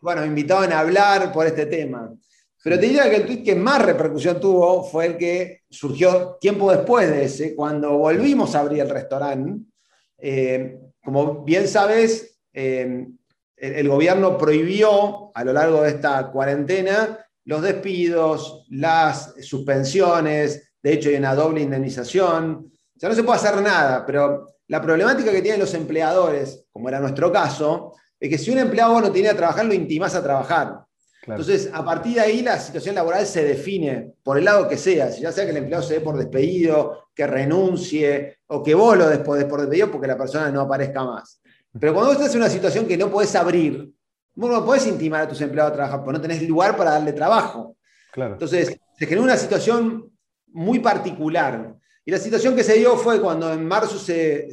[0.00, 2.12] Bueno, me invitaban a hablar por este tema.
[2.62, 6.70] Pero te diría que el tweet que más repercusión tuvo fue el que surgió tiempo
[6.70, 9.64] después de ese, cuando volvimos a abrir el restaurante.
[10.18, 13.08] Eh, como bien sabes, eh,
[13.56, 21.08] el, gobierno prohibió a lo largo de esta cuarentena los despidos, las suspensiones, de hecho,
[21.08, 22.72] hay una doble indemnización.
[22.96, 26.88] O sea, no se puede hacer nada, pero la problemática que tienen los empleadores, como
[26.88, 30.22] era nuestro caso, es que si un empleado no tiene a trabajar, lo intimas a
[30.22, 30.84] trabajar.
[31.24, 35.08] Entonces, a partir de ahí, la situación laboral se define por el lado que sea,
[35.10, 39.08] ya sea que el empleado se dé por despedido, que renuncie, o que vos lo
[39.08, 41.40] des por despedido porque la persona no aparezca más.
[41.78, 43.92] Pero cuando vos estás en una situación que no podés abrir,
[44.34, 47.12] vos no podés intimar a tus empleados a trabajar, porque no tenés lugar para darle
[47.12, 47.76] trabajo.
[48.14, 50.10] Entonces, se genera una situación
[50.48, 51.74] muy particular.
[52.04, 54.48] Y la situación que se dio fue cuando en marzo, se,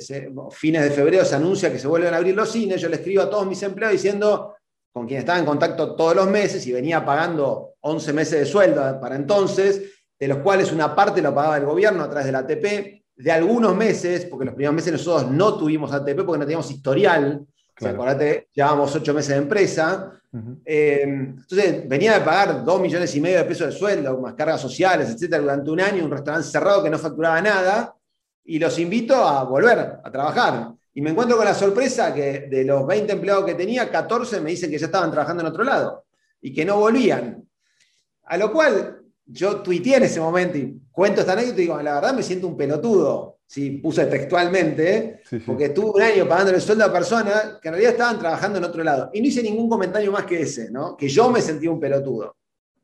[0.51, 2.79] fines de febrero, se anuncia que se vuelven a abrir los cines.
[2.79, 4.55] Yo le escribo a todos mis empleados diciendo,
[4.99, 8.99] con quien estaba en contacto todos los meses y venía pagando 11 meses de sueldo
[8.99, 9.81] para entonces,
[10.19, 13.73] de los cuales una parte lo pagaba el gobierno a través del ATP, de algunos
[13.77, 17.45] meses, porque los primeros meses nosotros no tuvimos ATP porque no teníamos historial.
[17.79, 20.11] Acordate, llevábamos ocho meses de empresa.
[20.65, 24.59] Eh, entonces venía de pagar dos millones y medio de pesos de sueldo, más cargas
[24.59, 27.95] sociales, etcétera, durante un año, un restaurante cerrado que no facturaba nada.
[28.43, 30.73] Y los invito a volver a trabajar.
[30.93, 34.51] Y me encuentro con la sorpresa que de los 20 empleados que tenía, 14 me
[34.51, 36.05] dicen que ya estaban trabajando en otro lado
[36.41, 37.47] y que no volvían.
[38.23, 41.95] A lo cual yo tuiteé en ese momento y cuento esta anécdota y digo, la
[41.95, 43.37] verdad me siento un pelotudo.
[43.45, 47.93] Sí, puse textualmente, porque estuve un año pagando el sueldo a personas que en realidad
[47.93, 49.09] estaban trabajando en otro lado.
[49.11, 50.95] Y no hice ningún comentario más que ese, ¿no?
[50.95, 52.35] Que yo me sentí un pelotudo.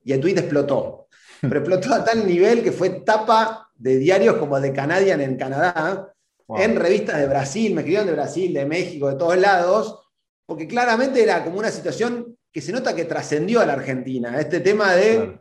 [0.03, 1.07] Y el tweet explotó.
[1.41, 6.14] Pero explotó a tal nivel que fue tapa de diarios como The Canadian en Canadá,
[6.49, 9.99] en revistas de Brasil, me escribieron de Brasil, de México, de todos lados,
[10.45, 14.39] porque claramente era como una situación que se nota que trascendió a la Argentina.
[14.39, 15.39] Este tema de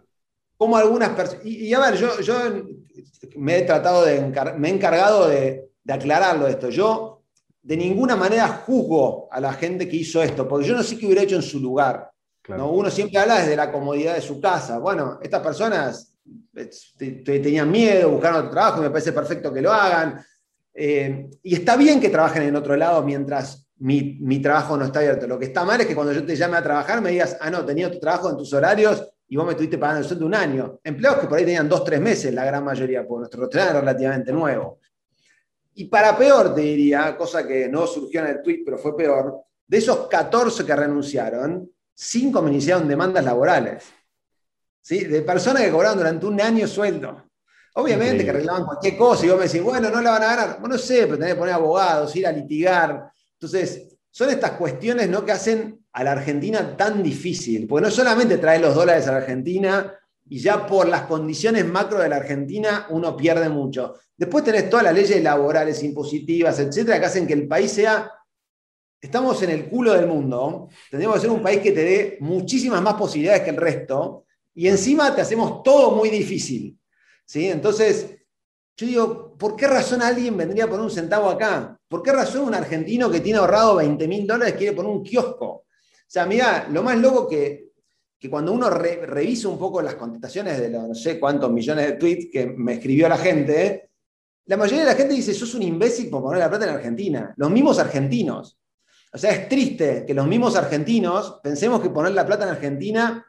[0.57, 1.45] cómo algunas personas.
[1.45, 2.37] Y, a ver, yo, yo
[3.37, 4.33] me he tratado de.
[4.57, 6.71] me he encargado de, aclararlo esto.
[6.71, 7.23] Yo
[7.63, 11.07] de ninguna manera juzgo a la gente que hizo esto, porque yo no sé qué
[11.07, 12.11] hubiera hecho en su lugar.
[12.49, 12.71] ¿no?
[12.71, 14.79] Uno siempre habla desde la comodidad de su casa.
[14.79, 16.15] Bueno, estas personas
[16.97, 20.25] tenían miedo, buscaron otro trabajo, me parece perfecto que lo hagan.
[20.75, 24.99] Eh, y está bien que trabajen en otro lado mientras mi, mi, trabajo no está
[24.99, 25.27] abierto.
[25.27, 27.51] Lo que está mal es que cuando yo te llame a trabajar me digas, ah,
[27.51, 30.35] no, tenía tu trabajo en tus horarios y vos me estuviste pagando el sueldo un
[30.35, 30.81] año.
[30.83, 33.81] Empleados que por ahí tenían dos, tres meses, la gran mayoría, porque nuestro restaurante era
[33.81, 34.81] relativamente nuevo.
[35.75, 39.41] Y para peor, te diría, cosa que no surgió en el tweet, pero fue peor,
[39.67, 43.85] de esos 14 que renunciaron, 5 me iniciaron demandas laborales.
[44.81, 45.05] ¿sí?
[45.05, 47.25] De personas que cobraron durante un año sueldo.
[47.77, 50.61] Obviamente que arreglaban cualquier cosa y vos me decís, bueno, no la van a ganar.
[50.61, 53.11] Bueno, no sé, pero tenés que poner abogados, ir a litigar.
[53.33, 55.25] Entonces, son estas cuestiones ¿no?
[55.25, 59.19] que hacen a la Argentina tan difícil, porque no solamente trae los dólares a la
[59.19, 59.93] Argentina
[60.29, 63.95] y ya por las condiciones macro de la Argentina uno pierde mucho.
[64.17, 68.11] Después tenés todas las leyes laborales, impositivas, etcétera, que hacen que el país sea.
[69.01, 72.81] Estamos en el culo del mundo, tendríamos que ser un país que te dé muchísimas
[72.81, 76.79] más posibilidades que el resto, y encima te hacemos todo muy difícil.
[77.25, 77.49] ¿Sí?
[77.49, 78.17] Entonces,
[78.77, 81.79] yo digo, ¿por qué razón alguien vendría a poner un centavo acá?
[81.89, 85.47] ¿Por qué razón un argentino que tiene ahorrado 20 mil dólares quiere poner un kiosco?
[85.47, 85.65] O
[86.07, 87.73] sea, mira, lo más loco que,
[88.19, 91.93] que cuando uno revisa un poco las contestaciones de los no sé cuántos millones de
[91.93, 93.91] tweets que me escribió la gente,
[94.47, 97.33] la mayoría de la gente dice, sos un imbécil por poner la plata en Argentina.
[97.37, 98.59] Los mismos argentinos.
[99.13, 103.25] O sea, es triste que los mismos argentinos pensemos que poner la plata en Argentina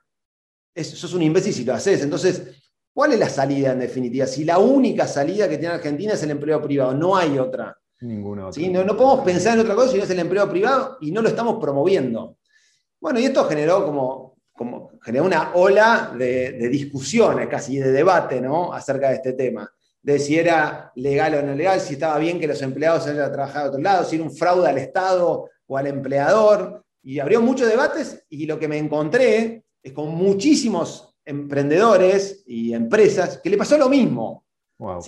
[0.73, 2.01] es, sos un imbécil si lo haces.
[2.01, 2.64] Entonces,
[2.95, 4.25] ¿Cuál es la salida en definitiva?
[4.25, 7.77] Si la única salida que tiene Argentina es el empleo privado, no hay otra.
[7.99, 8.63] Ninguna otra.
[8.69, 11.21] No, no, podemos pensar en otra cosa si no es el empleo privado y no
[11.21, 12.38] lo estamos promoviendo.
[13.01, 18.71] Bueno, y esto generó como, como generó una ola de, discusiones, casi de debate, ¿no?
[18.71, 19.69] Acerca de este tema.
[20.01, 23.65] De si era legal o no legal, si estaba bien que los empleados a trabajar
[23.65, 26.86] a otro lado, si era un fraude al Estado o al empleador.
[27.03, 33.39] Y abrió muchos debates y lo que me encontré es con muchísimos emprendedores y empresas
[33.39, 34.45] que le pasó lo mismo.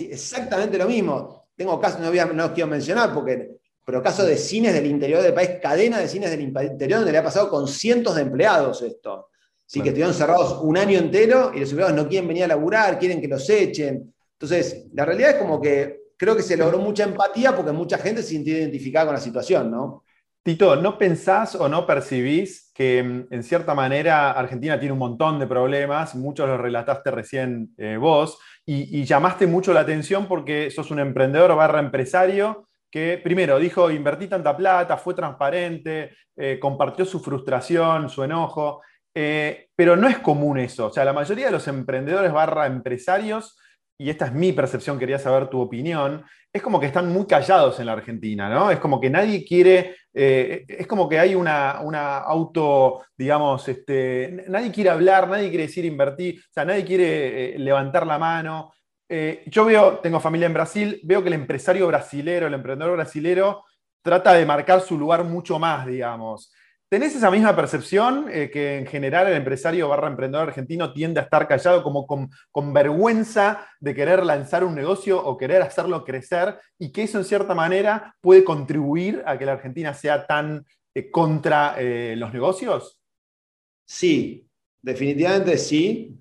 [0.00, 1.48] exactamente lo mismo.
[1.54, 5.50] Tengo casos, no, no quiero mencionar, porque, pero casos de cines del interior del país,
[5.62, 9.28] cadena de cines del interior donde le ha pasado con cientos de empleados esto.
[9.66, 12.98] Sí, que estuvieron cerrados un año entero y los empleados no quieren venir a laburar,
[12.98, 14.14] quieren que los echen.
[14.32, 18.22] Entonces, la realidad es como que creo que se logró mucha empatía porque mucha gente
[18.22, 20.04] se sintió identificada con la situación, ¿no?
[20.48, 25.38] Tito, ¿no pensás o no percibís que mm, en cierta manera Argentina tiene un montón
[25.38, 26.14] de problemas?
[26.14, 31.54] Muchos los relataste recién eh, vos y, llamaste mucho la atención porque sos un emprendedor
[31.54, 38.24] barra empresario que primero dijo, invertí tanta plata, fue transparente, eh, compartió su frustración, su
[38.24, 38.80] enojo,
[39.14, 40.86] eh, pero no es común eso.
[40.86, 43.58] O sea, la mayoría de los emprendedores barra empresarios
[44.00, 47.80] y esta es mi percepción, quería saber tu opinión, es como que están muy callados
[47.80, 48.70] en la Argentina, ¿no?
[48.70, 51.70] Es como que nadie quiere, eh, es como que hay una,
[52.18, 57.58] auto, digamos, este, nadie quiere hablar, nadie quiere decir invertir, o sea, nadie quiere eh,
[57.60, 58.72] levantar la mano.
[59.08, 63.62] Eh, yo veo, tengo familia en Brasil, veo que el empresario brasilero, el emprendedor brasilero,
[64.02, 66.52] trata de marcar su lugar mucho más, digamos.
[66.90, 71.24] ¿Tenés esa misma percepción eh, que en general el empresario barra emprendedor argentino tiende a
[71.24, 76.90] estar callado como con, vergüenza de querer lanzar un negocio o querer hacerlo crecer y
[76.90, 81.74] que eso en cierta manera puede contribuir a que la Argentina sea tan eh, contra
[81.78, 82.98] eh, los negocios?
[83.84, 84.48] Sí,
[84.80, 86.18] definitivamente sí.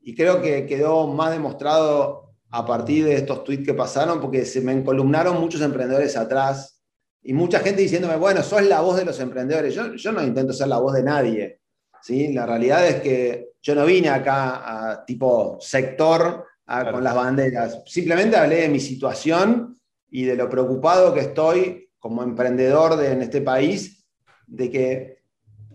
[0.00, 4.62] Y creo que quedó más demostrado a partir de estos tweets que pasaron porque se
[4.62, 6.79] me encolumnaron muchos emprendedores atrás
[7.22, 9.74] y mucha gente diciéndome, bueno, sos la voz de los emprendedores.
[9.74, 11.60] Yo, yo no intento ser la voz de nadie.
[12.02, 12.32] ¿sí?
[12.32, 17.82] La realidad es que yo no vine acá a tipo sector con las banderas.
[17.86, 23.22] Simplemente hablé de mi situación y de lo preocupado que estoy como emprendedor de, en
[23.22, 24.06] este país
[24.46, 25.22] de que,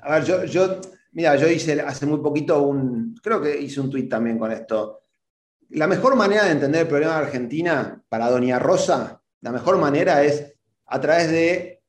[0.01, 0.79] a ver, yo, yo,
[1.11, 5.03] mira, yo hice hace muy poquito un, creo que hice un tuit también con esto.
[5.69, 10.23] La mejor manera de entender el problema de Argentina para Doña Rosa, la mejor manera
[10.23, 10.54] es
[10.87, 11.81] a través de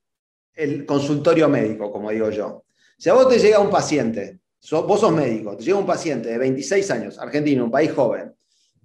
[0.55, 2.65] el consultorio médico, como digo yo.
[2.99, 4.41] Si a vos te llega un paciente,
[4.71, 8.33] vos sos médico, te llega un paciente de 26 años, argentino, un país joven,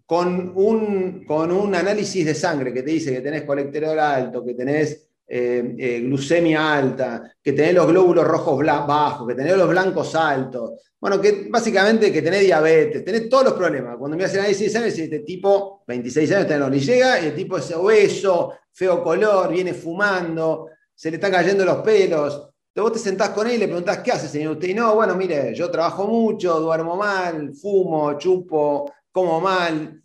[0.06, 4.54] con un, con un análisis de sangre que te dice que tenés colesterol alto, que
[4.54, 10.14] tenés eh, eh, glucemia alta, que tenés los glóbulos rojos bajos, que tenés los blancos
[10.14, 13.96] altos, bueno, que básicamente que tenés diabetes, tenés todos los problemas.
[13.98, 17.36] Cuando me hacen análisis de sangre, este tipo, 26 años, no le llega, y el
[17.36, 22.34] tipo es obeso, feo color, viene fumando, se le están cayendo los pelos.
[22.74, 24.54] Entonces vos te sentás con él y le preguntás, ¿qué hace, señor?
[24.54, 30.02] Usted, y no, bueno, mire, yo trabajo mucho, duermo mal, fumo, chupo, como mal.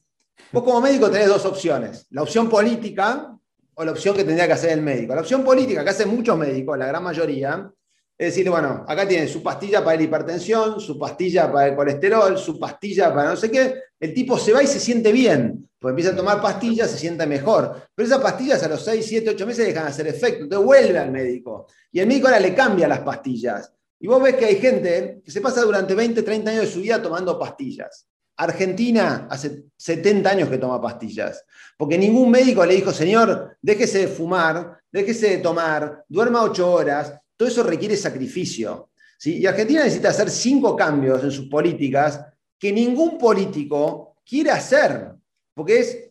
[0.52, 2.06] Vos como médico tenés dos opciones.
[2.10, 3.36] La opción política
[3.74, 5.14] o la opción que tendría que hacer el médico.
[5.14, 7.70] La opción política que hacen muchos médicos, la gran mayoría,
[8.18, 12.38] es decir, bueno, acá tiene su pastilla para la hipertensión, su pastilla para el colesterol,
[12.38, 13.74] su pastilla para no sé qué.
[14.00, 17.27] El tipo se va y se siente bien, pues empieza a tomar pastillas, se siente
[17.27, 17.89] mejor.
[17.95, 20.99] Pero esas pastillas a los 6, 7, 8 meses dejan de hacer efecto, entonces vuelve
[20.99, 21.66] al médico.
[21.93, 23.72] Y el médico ahora le cambia las pastillas.
[23.99, 26.81] Y vos ves que hay gente que se pasa durante 20, 30 años de su
[26.81, 28.09] vida tomando pastillas.
[28.37, 31.43] Argentina hace 70 años que toma pastillas,
[31.77, 37.14] porque ningún médico le dijo, señor, déjese de fumar, déjese de tomar, duerma 8 horas,
[37.37, 38.91] todo eso requiere sacrificio.
[39.18, 39.39] ¿sí?
[39.39, 42.20] Y Argentina necesita hacer cinco cambios en sus políticas
[42.59, 45.12] que ningún político quiere hacer,
[45.57, 46.11] porque es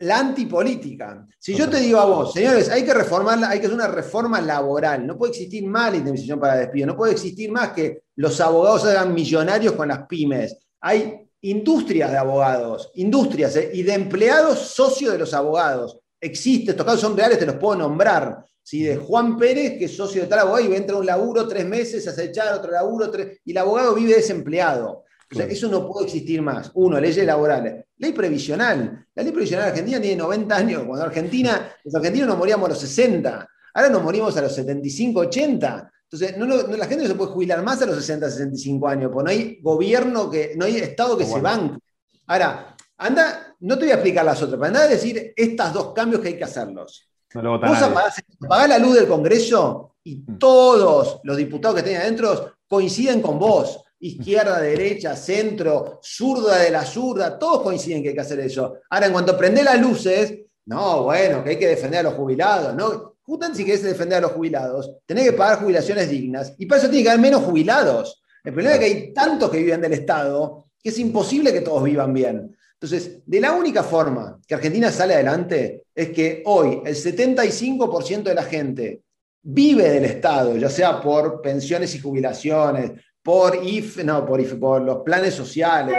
[0.00, 1.26] la antipolítica.
[1.38, 4.42] Si yo te digo a vos, señores, hay que reformar, hay que hacer una reforma
[4.42, 8.38] laboral, no puede existir más la indemnización para despido, no puede existir más que los
[8.42, 10.58] abogados hagan millonarios con las pymes.
[10.82, 13.70] Hay industrias de abogados, industrias ¿eh?
[13.72, 15.98] y de empleados socios de los abogados.
[16.20, 18.44] Existe, estos casos son reales, te los puedo nombrar.
[18.62, 18.82] ¿sí?
[18.82, 22.04] De Juan Pérez, que es socio de tal abogado, y entra un laburo tres meses,
[22.04, 25.03] se hace echar otro laburo, tres, y el abogado vive desempleado.
[25.30, 26.70] O sea, eso no puede existir más.
[26.74, 27.84] Uno, leyes laborales.
[27.98, 29.06] Ley previsional.
[29.14, 30.84] La ley previsional argentina tiene 90 años.
[30.84, 33.48] Cuando Argentina, los argentinos nos moríamos a los 60.
[33.74, 35.92] Ahora nos morimos a los 75, 80.
[36.10, 39.30] Entonces, la gente no se puede jubilar más a los 60, 65 años, porque no
[39.30, 41.78] hay gobierno, que, no hay Estado que se banque.
[42.26, 45.92] Ahora, anda, no te voy a explicar las otras, pero anda a decir estos dos
[45.92, 47.08] cambios que hay que hacerlos.
[47.34, 50.38] No Vos apagás, la luz del Congreso y mm.
[50.38, 53.82] todos los diputados que estén adentro coinciden con vos.
[54.04, 58.80] Izquierda, derecha, centro, zurda de la zurda, todos coinciden que hay que hacer eso.
[58.90, 62.74] Ahora, en cuanto prende las luces, no, bueno, que hay que defender a los jubilados,
[62.74, 63.14] ¿no?
[63.22, 66.90] Justamente si querés defender a los jubilados, tenés que pagar jubilaciones dignas y para eso
[66.90, 68.22] tiene que haber menos jubilados.
[68.44, 71.82] El problema es que hay tantos que viven del Estado que es imposible que todos
[71.82, 72.54] vivan bien.
[72.74, 78.34] Entonces, de la única forma que Argentina sale adelante es que hoy el 75% de
[78.34, 79.00] la gente
[79.40, 82.92] vive del Estado, ya sea por pensiones y jubilaciones,
[83.24, 85.96] por IF, no, por IF, por los planes sociales,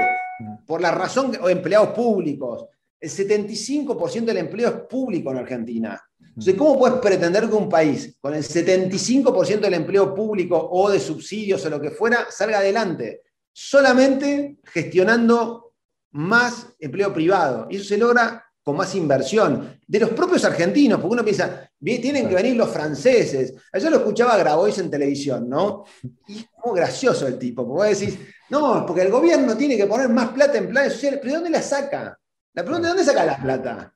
[0.65, 2.65] por la razón, o empleados públicos.
[2.99, 5.99] El 75% del empleo es público en Argentina.
[6.19, 10.99] Entonces, ¿cómo puedes pretender que un país con el 75% del empleo público o de
[10.99, 13.23] subsidios o lo que fuera salga adelante?
[13.51, 15.73] Solamente gestionando
[16.11, 17.67] más empleo privado.
[17.71, 22.27] Y eso se logra con más inversión de los propios argentinos, porque uno piensa, tienen
[22.27, 23.53] que venir los franceses.
[23.71, 25.85] Ayer lo escuchaba Grabois en televisión, ¿no?
[26.27, 28.17] Y es muy gracioso el tipo, porque vos decís,
[28.49, 31.51] no, porque el gobierno tiene que poner más plata en planes sociales, pero ¿de dónde
[31.51, 32.19] la saca?
[32.55, 33.93] La pregunta es, ¿de dónde saca la plata?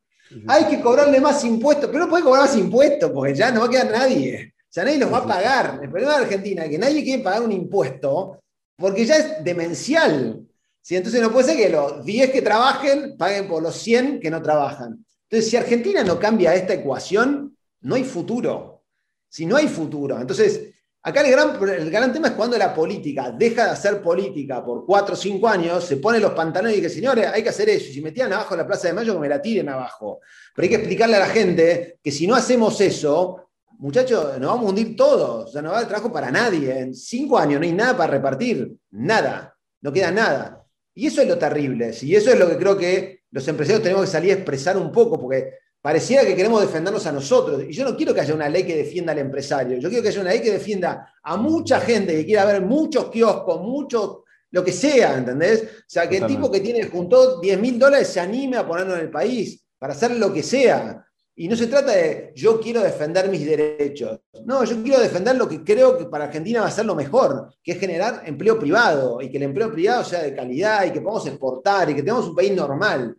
[0.48, 3.66] Hay que cobrarle más impuestos, pero no puede cobrar más impuestos porque ya no va
[3.66, 4.54] a quedar nadie.
[4.56, 5.80] O sea, nadie los va a pagar.
[5.82, 8.40] El problema de Argentina es que nadie quiere pagar un impuesto
[8.78, 10.46] porque ya es demencial.
[10.82, 10.96] ¿Sí?
[10.96, 14.42] Entonces no puede ser que los 10 que trabajen paguen por los 100 que no
[14.42, 15.06] trabajan.
[15.30, 18.84] Entonces, si Argentina no cambia esta ecuación, no hay futuro.
[19.28, 20.20] Si no hay futuro.
[20.20, 20.70] Entonces,
[21.02, 24.86] Acá el gran, el gran tema es cuando la política deja de hacer política por
[24.86, 27.92] cuatro o cinco años, se pone los pantalones y dice, señores, hay que hacer eso.
[27.92, 30.20] Si metían abajo la Plaza de Mayo, que me la tiren abajo.
[30.54, 34.66] Pero hay que explicarle a la gente que si no hacemos eso, muchachos, nos vamos
[34.66, 35.46] a hundir todos.
[35.46, 36.78] O sea, no va a haber trabajo para nadie.
[36.78, 38.76] En cinco años no hay nada para repartir.
[38.92, 39.56] Nada.
[39.80, 40.59] No queda nada.
[41.00, 41.94] Y eso es lo terrible.
[42.02, 44.92] Y eso es lo que creo que los empresarios tenemos que salir a expresar un
[44.92, 47.64] poco, porque Pareciera que queremos defendernos a nosotros.
[47.64, 49.78] Y yo no quiero que haya una ley que defienda al empresario.
[49.78, 53.10] Yo quiero que haya una ley que defienda a mucha gente que quiera ver muchos
[53.10, 54.20] kioscos, muchos,
[54.52, 55.64] lo que sea, ¿entendés?
[55.64, 58.96] O sea, que el tipo que tiene, juntó 10 mil dólares se anime a ponerlo
[58.96, 61.06] en el país para hacer lo que sea.
[61.40, 64.20] Y no se trata de yo quiero defender mis derechos.
[64.44, 67.54] No, yo quiero defender lo que creo que para Argentina va a ser lo mejor,
[67.64, 71.00] que es generar empleo privado y que el empleo privado sea de calidad y que
[71.00, 73.18] podamos exportar y que tengamos un país normal.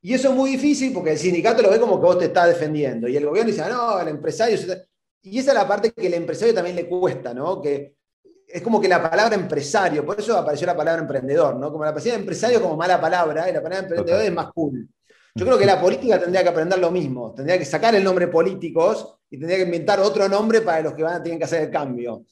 [0.00, 2.48] Y eso es muy difícil porque el sindicato lo ve como que vos te estás
[2.48, 3.06] defendiendo.
[3.06, 4.58] Y el gobierno dice, ah, no, el empresario.
[5.20, 7.60] y esa es la parte que el empresario también le cuesta, ¿no?
[7.60, 7.96] Que
[8.48, 11.70] es como que la palabra empresario, por eso apareció la palabra emprendedor, ¿no?
[11.70, 14.88] Como la palabra empresario como mala palabra, y la palabra emprendedor es más cool.
[15.34, 18.28] Yo creo que la política tendría que aprender lo mismo, tendría que sacar el nombre
[18.28, 21.62] políticos y tendría que inventar otro nombre para los que van a tener que hacer
[21.62, 22.26] el cambio.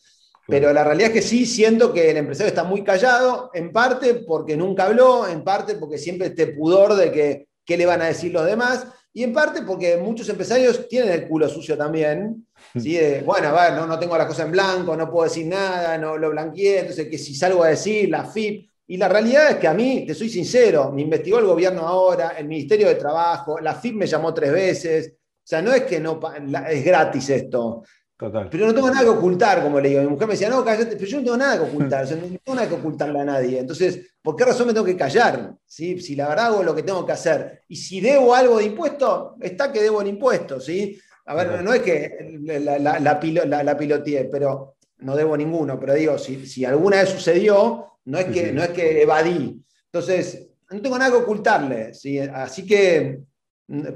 [0.47, 4.15] Pero la realidad es que sí, siento que el empresario está muy callado, en parte
[4.27, 8.07] porque nunca habló, en parte porque siempre este pudor de que qué le van a
[8.07, 12.47] decir los demás, y en parte porque muchos empresarios tienen el culo sucio también.
[12.77, 12.99] ¿sí?
[13.25, 16.17] bueno, a ver, no, no tengo las cosas en blanco, no puedo decir nada, no
[16.19, 18.70] lo blanqueé, entonces que si salgo a decir, la FIP.
[18.91, 22.31] Y la realidad es que a mí, te soy sincero, me investigó el gobierno ahora,
[22.31, 25.15] el Ministerio de Trabajo, la FIP me llamó tres veces.
[25.17, 26.21] O sea, no es que no
[26.69, 27.85] es gratis esto.
[28.19, 30.03] Pero no tengo nada que ocultar, como le digo.
[30.03, 32.57] Mi mujer me decía, no, cállate, pero yo no tengo nada que ocultar, no tengo
[32.57, 33.61] nada que ocultarle a nadie.
[33.61, 35.55] Entonces, ¿por qué razón me tengo que callar?
[35.65, 36.01] ¿Sí?
[36.01, 37.63] Si la verdad hago lo que tengo que hacer.
[37.69, 40.99] Y si debo algo de impuesto, está que debo el impuesto, ¿sí?
[41.27, 45.79] A ver, no es que la, la, la, piloteé, pero no debo ninguno.
[45.79, 49.63] Pero digo, si, si alguna vez sucedió, no es, que, no es que evadí.
[49.87, 52.19] Entonces, no tengo nada que ocultarle, ¿sí?
[52.19, 53.21] Así que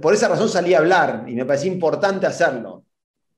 [0.01, 2.85] por esa razón salí a hablar y me parecía importante hacerlo.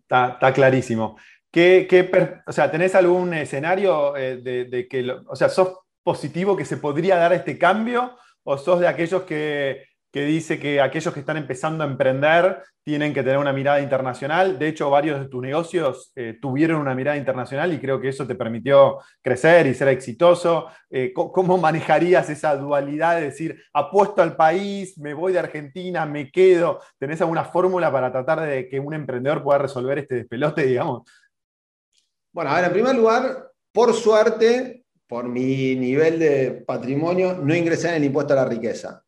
[0.00, 1.16] Está, clarísimo.
[1.50, 2.10] ¿Qué,
[2.46, 7.16] o sea, ¿Tenés algún escenario eh, de, que, o sea, sos positivo que se podría
[7.16, 11.84] dar este cambio o sos de aquellos que, que dice que aquellos que están empezando
[11.84, 14.58] a emprender tienen que tener una mirada internacional.
[14.58, 18.26] De hecho, varios de tus negocios eh, tuvieron una mirada internacional y creo que eso
[18.26, 20.68] te permitió crecer y ser exitoso.
[20.88, 26.30] Eh, ¿Cómo manejarías esa dualidad de decir, apuesto al país, me voy de Argentina, me
[26.30, 26.80] quedo?
[26.96, 31.02] ¿Tenés alguna fórmula para tratar de que un emprendedor pueda resolver este despelote, digamos?
[32.32, 37.88] Bueno, a ver, en primer lugar, por suerte, por mi nivel de patrimonio, no ingresé
[37.88, 39.02] en el impuesto a la riqueza.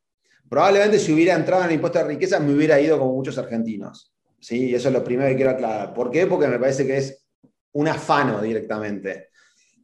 [0.49, 4.13] Probablemente si hubiera entrado en el impuesto de riqueza me hubiera ido como muchos argentinos.
[4.41, 4.75] ¿sí?
[4.75, 5.93] Eso es lo primero que quiero aclarar.
[5.95, 6.27] ¿Por qué?
[6.27, 7.25] Porque me parece que es
[7.73, 9.29] un afano directamente.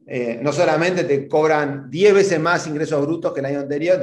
[0.07, 3.99] Eh, no solamente te cobran 10 veces más ingresos brutos que el año anterior,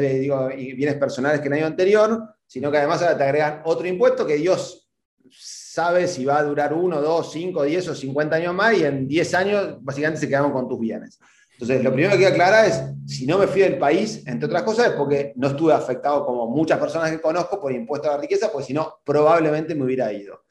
[0.57, 4.27] y bienes personales que el año anterior, sino que además ahora te agregan otro impuesto
[4.27, 4.91] que Dios
[5.31, 9.07] sabe si va a durar 1, 2, 5, 10 o 50 años más y en
[9.07, 11.19] 10 años básicamente se quedan con tus bienes.
[11.53, 14.62] Entonces, lo primero que quiero aclarar es, si no me fui del país, entre otras
[14.62, 18.20] cosas, es porque no estuve afectado como muchas personas que conozco por impuesto a la
[18.20, 20.42] riqueza, porque si no, probablemente me hubiera ido.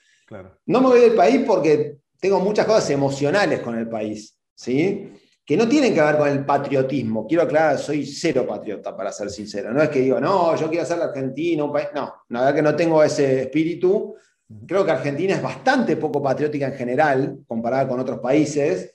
[0.66, 5.12] No me voy del país porque tengo muchas cosas emocionales con el país, ¿sí?
[5.52, 7.28] que no tienen que ver con el patriotismo.
[7.28, 9.74] Quiero aclarar, soy cero patriota, para ser sincero.
[9.74, 11.90] No es que digo, no, yo quiero ser la Argentina, un país.
[11.94, 14.16] No, la verdad que no tengo ese espíritu.
[14.66, 18.94] Creo que Argentina es bastante poco patriótica en general, comparada con otros países.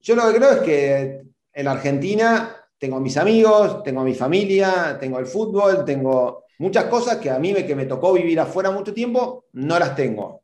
[0.00, 1.22] Yo lo que creo es que
[1.54, 6.84] en Argentina tengo a mis amigos, tengo a mi familia, tengo el fútbol, tengo muchas
[6.84, 10.42] cosas que a mí me, que me tocó vivir afuera mucho tiempo, no las tengo.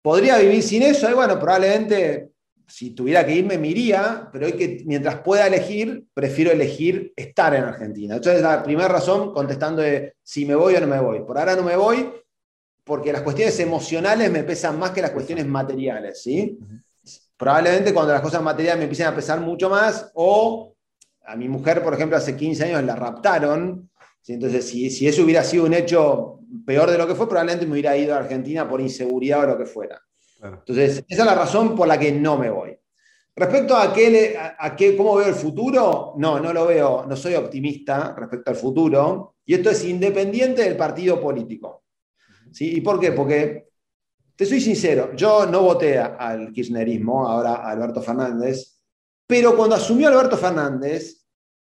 [0.00, 1.10] ¿Podría vivir sin eso?
[1.10, 2.30] Y bueno, probablemente
[2.68, 7.54] si tuviera que irme me iría, pero hoy que mientras pueda elegir, prefiero elegir estar
[7.54, 8.16] en Argentina.
[8.16, 11.20] Entonces, la primera razón contestando de si me voy o no me voy.
[11.20, 12.10] Por ahora no me voy
[12.84, 16.58] porque las cuestiones emocionales me pesan más que las cuestiones materiales, ¿sí?
[17.38, 20.74] Probablemente cuando las cosas materiales me empiecen a pesar mucho más, o
[21.24, 23.88] a mi mujer, por ejemplo, hace 15 años la raptaron,
[24.26, 27.72] entonces si, si eso hubiera sido un hecho peor de lo que fue, probablemente me
[27.72, 30.00] hubiera ido a Argentina por inseguridad o lo que fuera.
[30.42, 32.78] Entonces, esa es la razón por la que no me voy.
[33.34, 37.34] Respecto a, qué, a, qué, cómo veo el futuro, no, no lo veo, no soy
[37.34, 41.84] optimista respecto al futuro, y esto es independiente del partido político.
[42.52, 42.76] ¿Sí?
[42.76, 43.12] ¿Y por qué?
[43.12, 43.67] Porque
[44.38, 48.78] te soy sincero, yo no voté al kirchnerismo, ahora a Alberto Fernández,
[49.26, 51.26] pero cuando asumió Alberto Fernández,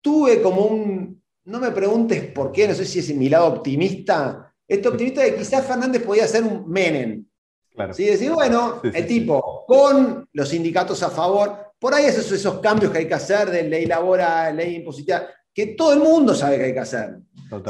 [0.00, 4.54] tuve como un, no me preguntes por qué, no sé si es mi lado optimista,
[4.68, 7.26] este optimista de que quizás Fernández podía ser un Menem.
[7.74, 7.94] Claro.
[7.94, 8.04] ¿Sí?
[8.04, 12.98] Decir, bueno, el tipo, con los sindicatos a favor, por ahí esos, esos cambios que
[12.98, 16.72] hay que hacer de ley laboral, ley impositiva, que todo el mundo sabe que hay
[16.74, 17.18] que hacer.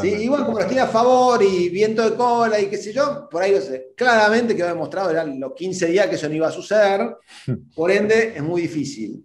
[0.01, 0.09] ¿Sí?
[0.09, 3.43] Igual como los tiene a favor y viento de cola y qué sé yo, por
[3.43, 3.93] ahí lo sé.
[3.97, 7.17] Claramente quedó demostrado, eran los 15 días que eso no iba a suceder,
[7.75, 9.25] por ende es muy difícil.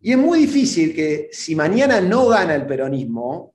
[0.00, 3.54] Y es muy difícil que si mañana no gana el peronismo,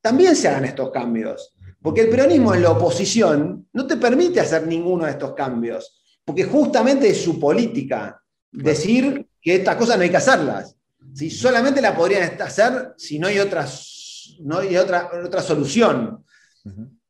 [0.00, 1.54] también se hagan estos cambios.
[1.80, 6.44] Porque el peronismo en la oposición no te permite hacer ninguno de estos cambios, porque
[6.44, 10.76] justamente es su política decir que estas cosas no hay que hacerlas.
[11.12, 13.93] Si solamente la podrían hacer si no hay, otras,
[14.40, 16.24] no hay otra, otra solución.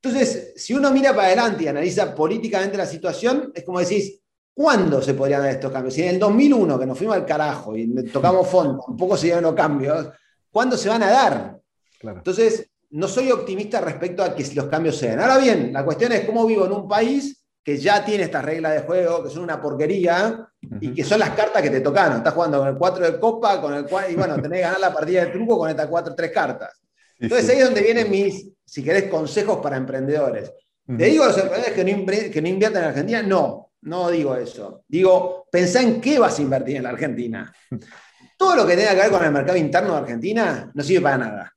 [0.03, 4.21] Entonces, si uno mira para adelante y analiza políticamente la situación, es como decís,
[4.53, 5.95] ¿cuándo se podrían dar estos cambios?
[5.95, 9.27] Si en el 2001, que nos fuimos al carajo y tocamos fondo, un poco se
[9.27, 10.09] dieron los cambios,
[10.51, 11.59] ¿cuándo se van a dar?
[12.01, 15.21] Entonces, no soy optimista respecto a que los cambios sean.
[15.21, 18.75] Ahora bien, la cuestión es cómo vivo en un país que ya tiene estas reglas
[18.75, 20.47] de juego, que son una porquería,
[20.81, 22.19] y que son las cartas que te tocaron.
[22.19, 24.81] Estás jugando con el 4 de copa, con el cual, y bueno, tenés que ganar
[24.81, 26.71] la partida de truco con estas 4 tres cartas.
[27.19, 30.53] Entonces ahí es donde vienen mis, si querés, consejos para emprendedores.
[30.87, 33.23] ¿Te digo a los emprendedores que no, que no inviertan en Argentina?
[33.23, 34.85] No, no digo eso.
[34.87, 37.55] Digo, pensá en qué vas a invertir en la Argentina.
[38.39, 41.19] Todo lo que tenga que ver con el mercado interno de Argentina no sirve para
[41.19, 41.53] nada.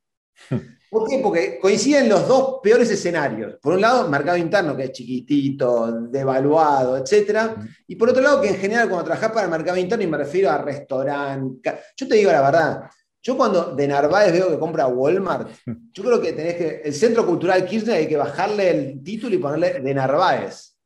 [0.90, 1.20] ¿Por qué?
[1.20, 3.58] Porque coinciden los dos peores escenarios.
[3.62, 7.52] Por un lado, mercado interno, que es chiquitito, devaluado, etc.
[7.88, 10.18] Y por otro lado, que en general cuando trabajas para el mercado interno, y me
[10.18, 12.82] refiero a restaurante, yo te digo la verdad,
[13.28, 15.50] yo cuando de Narváez veo que compra Walmart,
[15.94, 19.38] yo creo que tenés que, el Centro Cultural Kirchner hay que bajarle el título y
[19.38, 20.78] ponerle de Narváez.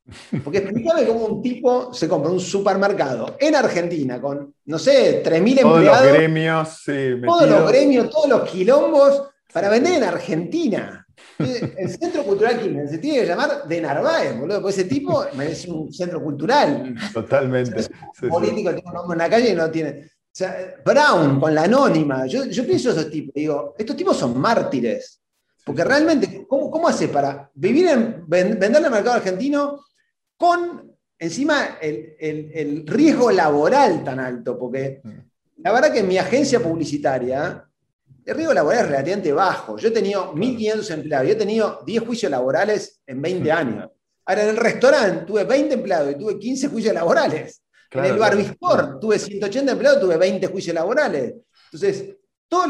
[0.43, 5.35] Porque explícame cómo un tipo se compra un supermercado en Argentina con, no sé, 3.000
[5.35, 5.61] empleados.
[5.61, 9.23] Todos los gremios, sí, Todos los gremios, todos los quilombos
[9.53, 11.05] para vender en Argentina.
[11.37, 15.69] El Centro Cultural Kirchner se tiene que llamar de Narváez, boludo, porque ese tipo merece
[15.69, 16.95] un centro cultural.
[17.13, 17.85] Totalmente.
[18.23, 20.09] un político tiene un nombre en la calle y no tiene.
[20.31, 22.25] O sea, Brown con la anónima.
[22.25, 25.21] Yo, yo pienso esos tipos, digo, estos tipos son mártires.
[25.65, 29.83] Porque realmente, ¿cómo, cómo hace para vivir en, venderle al mercado argentino
[30.37, 34.57] con encima el, el, el, riesgo laboral tan alto?
[34.57, 35.09] Porque mm.
[35.57, 37.67] la verdad que en mi agencia publicitaria,
[38.25, 39.77] el riesgo laboral es relativamente bajo.
[39.77, 43.55] Yo he tenido 1.500 empleados, yo he tenido 10 juicios laborales en 20 mm.
[43.55, 43.89] años.
[44.25, 47.60] Ahora, en el restaurante tuve 20 empleados y tuve 15 juicios laborales
[47.91, 51.35] en el Barbistor tuve 180 empleados, tuve 20 juicios laborales.
[51.71, 52.15] Entonces,
[52.47, 52.65] todo,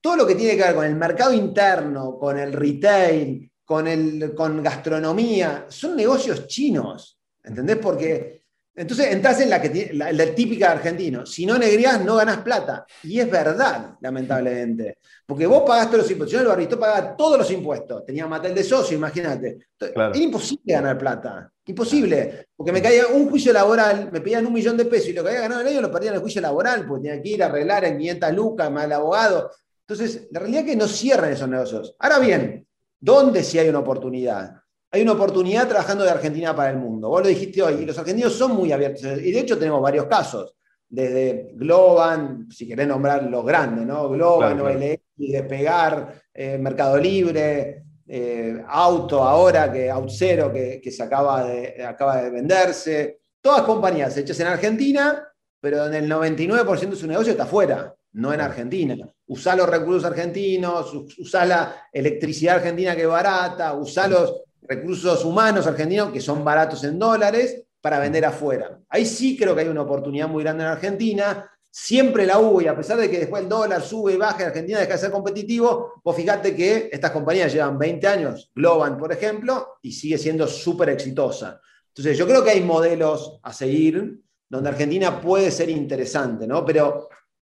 [0.00, 4.34] todo lo que tiene que ver con el mercado interno, con el retail, con, el,
[4.34, 7.18] con gastronomía, son negocios chinos.
[7.42, 7.76] ¿Entendés?
[7.76, 8.35] Porque
[8.78, 11.24] entonces entras en la, que, la, la típica argentino.
[11.24, 12.84] Si no negrías, no ganas plata.
[13.04, 14.98] Y es verdad, lamentablemente.
[15.24, 16.32] Porque vos pagaste los impuestos.
[16.32, 18.04] Yo en el Barbistor pagaba todos los impuestos.
[18.04, 19.58] Tenía matel de socio, imagínate.
[19.80, 21.50] Era imposible ganar plata.
[21.64, 25.24] Imposible, porque me caía un juicio laboral, me pedían un millón de pesos y lo
[25.24, 27.42] que había ganado el año lo perdía en el juicio laboral, porque tenía que ir
[27.42, 29.50] a arreglar en 500 lucas, más el abogado.
[29.88, 31.96] Entonces, la realidad es que no cierran esos negocios.
[31.98, 32.66] Ahora bien,
[33.00, 34.54] ¿dónde sí hay una oportunidad?
[34.96, 37.10] Hay una oportunidad trabajando de Argentina para el mundo.
[37.10, 39.02] Vos lo dijiste hoy, y los argentinos son muy abiertos.
[39.02, 40.54] Y de hecho tenemos varios casos,
[40.88, 44.08] desde Globan, si querés nombrar los grandes, ¿no?
[44.08, 44.80] Globan, claro,
[45.14, 52.22] Despegar, eh, Mercado Libre, eh, auto ahora, que Autzero, que, que se acaba de, acaba
[52.22, 53.18] de venderse.
[53.38, 55.28] Todas compañías hechas en Argentina,
[55.60, 58.96] pero en el 99% de su negocio está afuera, no en Argentina.
[59.26, 65.66] Usá los recursos argentinos, usá la electricidad argentina que es barata, usá los recursos humanos
[65.66, 68.80] argentinos que son baratos en dólares para vender afuera.
[68.88, 72.68] Ahí sí creo que hay una oportunidad muy grande en Argentina siempre la hubo y
[72.68, 75.10] a pesar de que después el dólar sube y baja y Argentina deja de ser
[75.10, 80.46] competitivo, vos fíjate que estas compañías llevan 20 años, Globan por ejemplo, y sigue siendo
[80.46, 81.60] súper exitosa.
[81.88, 86.64] Entonces yo creo que hay modelos a seguir donde Argentina puede ser interesante, ¿no?
[86.64, 87.10] Pero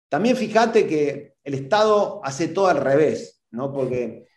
[0.08, 3.72] también fíjate que el Estado hace todo al revés, ¿no?
[3.72, 4.28] Porque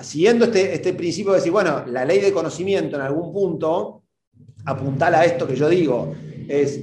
[0.00, 4.02] siguiendo este, este principio de decir, bueno, la ley de conocimiento en algún punto,
[4.64, 6.14] apuntar a esto que yo digo,
[6.48, 6.80] es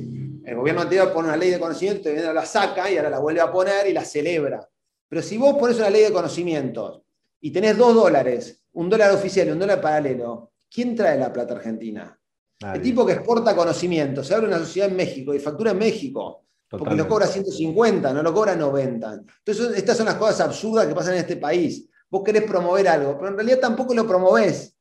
[0.50, 3.40] el gobierno anterior pone una ley de conocimiento, y la saca y ahora la vuelve
[3.42, 4.68] a poner y la celebra.
[5.08, 7.04] Pero si vos pones una ley de conocimientos
[7.40, 11.54] y tenés dos dólares, un dólar oficial y un dólar paralelo, ¿quién trae la plata
[11.54, 12.20] argentina?
[12.62, 16.46] El tipo que exporta conocimiento, se abre una sociedad en México y factura en México,
[16.68, 19.22] porque lo cobra 150, no lo cobra 90.
[19.46, 21.88] Entonces, estas son las cosas absurdas que pasan en este país.
[22.10, 24.76] Vos querés promover algo, pero en realidad tampoco lo promovés.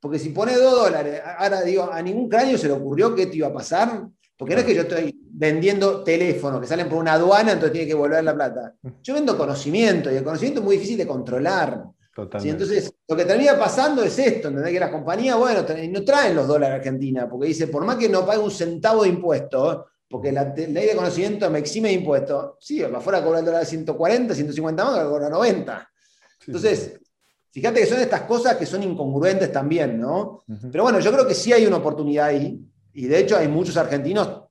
[0.00, 3.36] Porque si pones dos dólares, ahora digo, a ningún cráneo se le ocurrió que esto
[3.36, 4.08] iba a pasar.
[4.36, 7.86] Porque no es que yo estoy vendiendo teléfonos que salen por una aduana, entonces tiene
[7.86, 8.74] que volver la plata.
[9.02, 11.84] Yo vendo conocimiento y el conocimiento es muy difícil de controlar.
[12.16, 14.72] Entonces, lo que termina pasando es esto, ¿entendés?
[14.72, 18.08] Que las compañías, bueno, no traen los dólares a Argentina, porque dice, por más que
[18.08, 22.54] no pague un centavo de impuesto, porque la ley de conocimiento me exime de impuestos,
[22.60, 25.89] sí, afuera cobra el dólar de 140, 150 más, cobra 90.
[26.46, 26.98] Entonces,
[27.50, 30.42] fíjate que son estas cosas que son incongruentes también, ¿no?
[30.70, 32.60] Pero bueno, yo creo que sí hay una oportunidad ahí.
[32.92, 34.42] Y de hecho hay muchos argentinos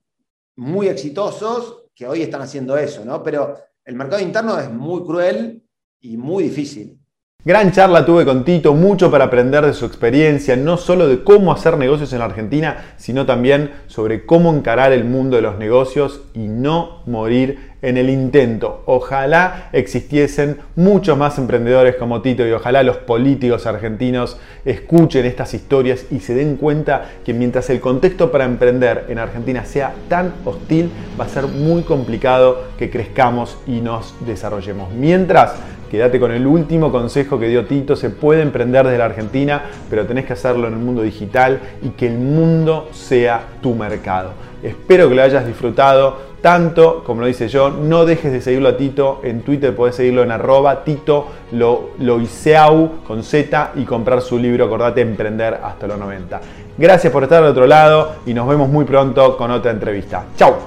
[0.56, 3.22] muy exitosos que hoy están haciendo eso, ¿no?
[3.24, 5.64] Pero el mercado interno es muy cruel
[6.00, 6.99] y muy difícil.
[7.46, 11.54] Gran charla tuve con Tito, mucho para aprender de su experiencia, no solo de cómo
[11.54, 16.20] hacer negocios en la Argentina, sino también sobre cómo encarar el mundo de los negocios
[16.34, 18.84] y no morir en el intento.
[18.88, 26.08] Ojalá existiesen muchos más emprendedores como Tito y ojalá los políticos argentinos escuchen estas historias
[26.12, 30.92] y se den cuenta que mientras el contexto para emprender en Argentina sea tan hostil,
[31.18, 34.92] va a ser muy complicado que crezcamos y nos desarrollemos.
[34.92, 35.54] Mientras
[35.90, 40.06] quédate con el último consejo que dio Tito, se puede emprender desde la Argentina, pero
[40.06, 44.32] tenés que hacerlo en el mundo digital y que el mundo sea tu mercado.
[44.62, 47.70] Espero que lo hayas disfrutado tanto como lo dice yo.
[47.70, 53.24] No dejes de seguirlo a Tito en Twitter, podés seguirlo en arroba Tito Loiseau con
[53.24, 56.42] Z y comprar su libro, acordate, Emprender hasta los 90.
[56.78, 60.26] Gracias por estar al otro lado y nos vemos muy pronto con otra entrevista.
[60.36, 60.58] ¡Chao!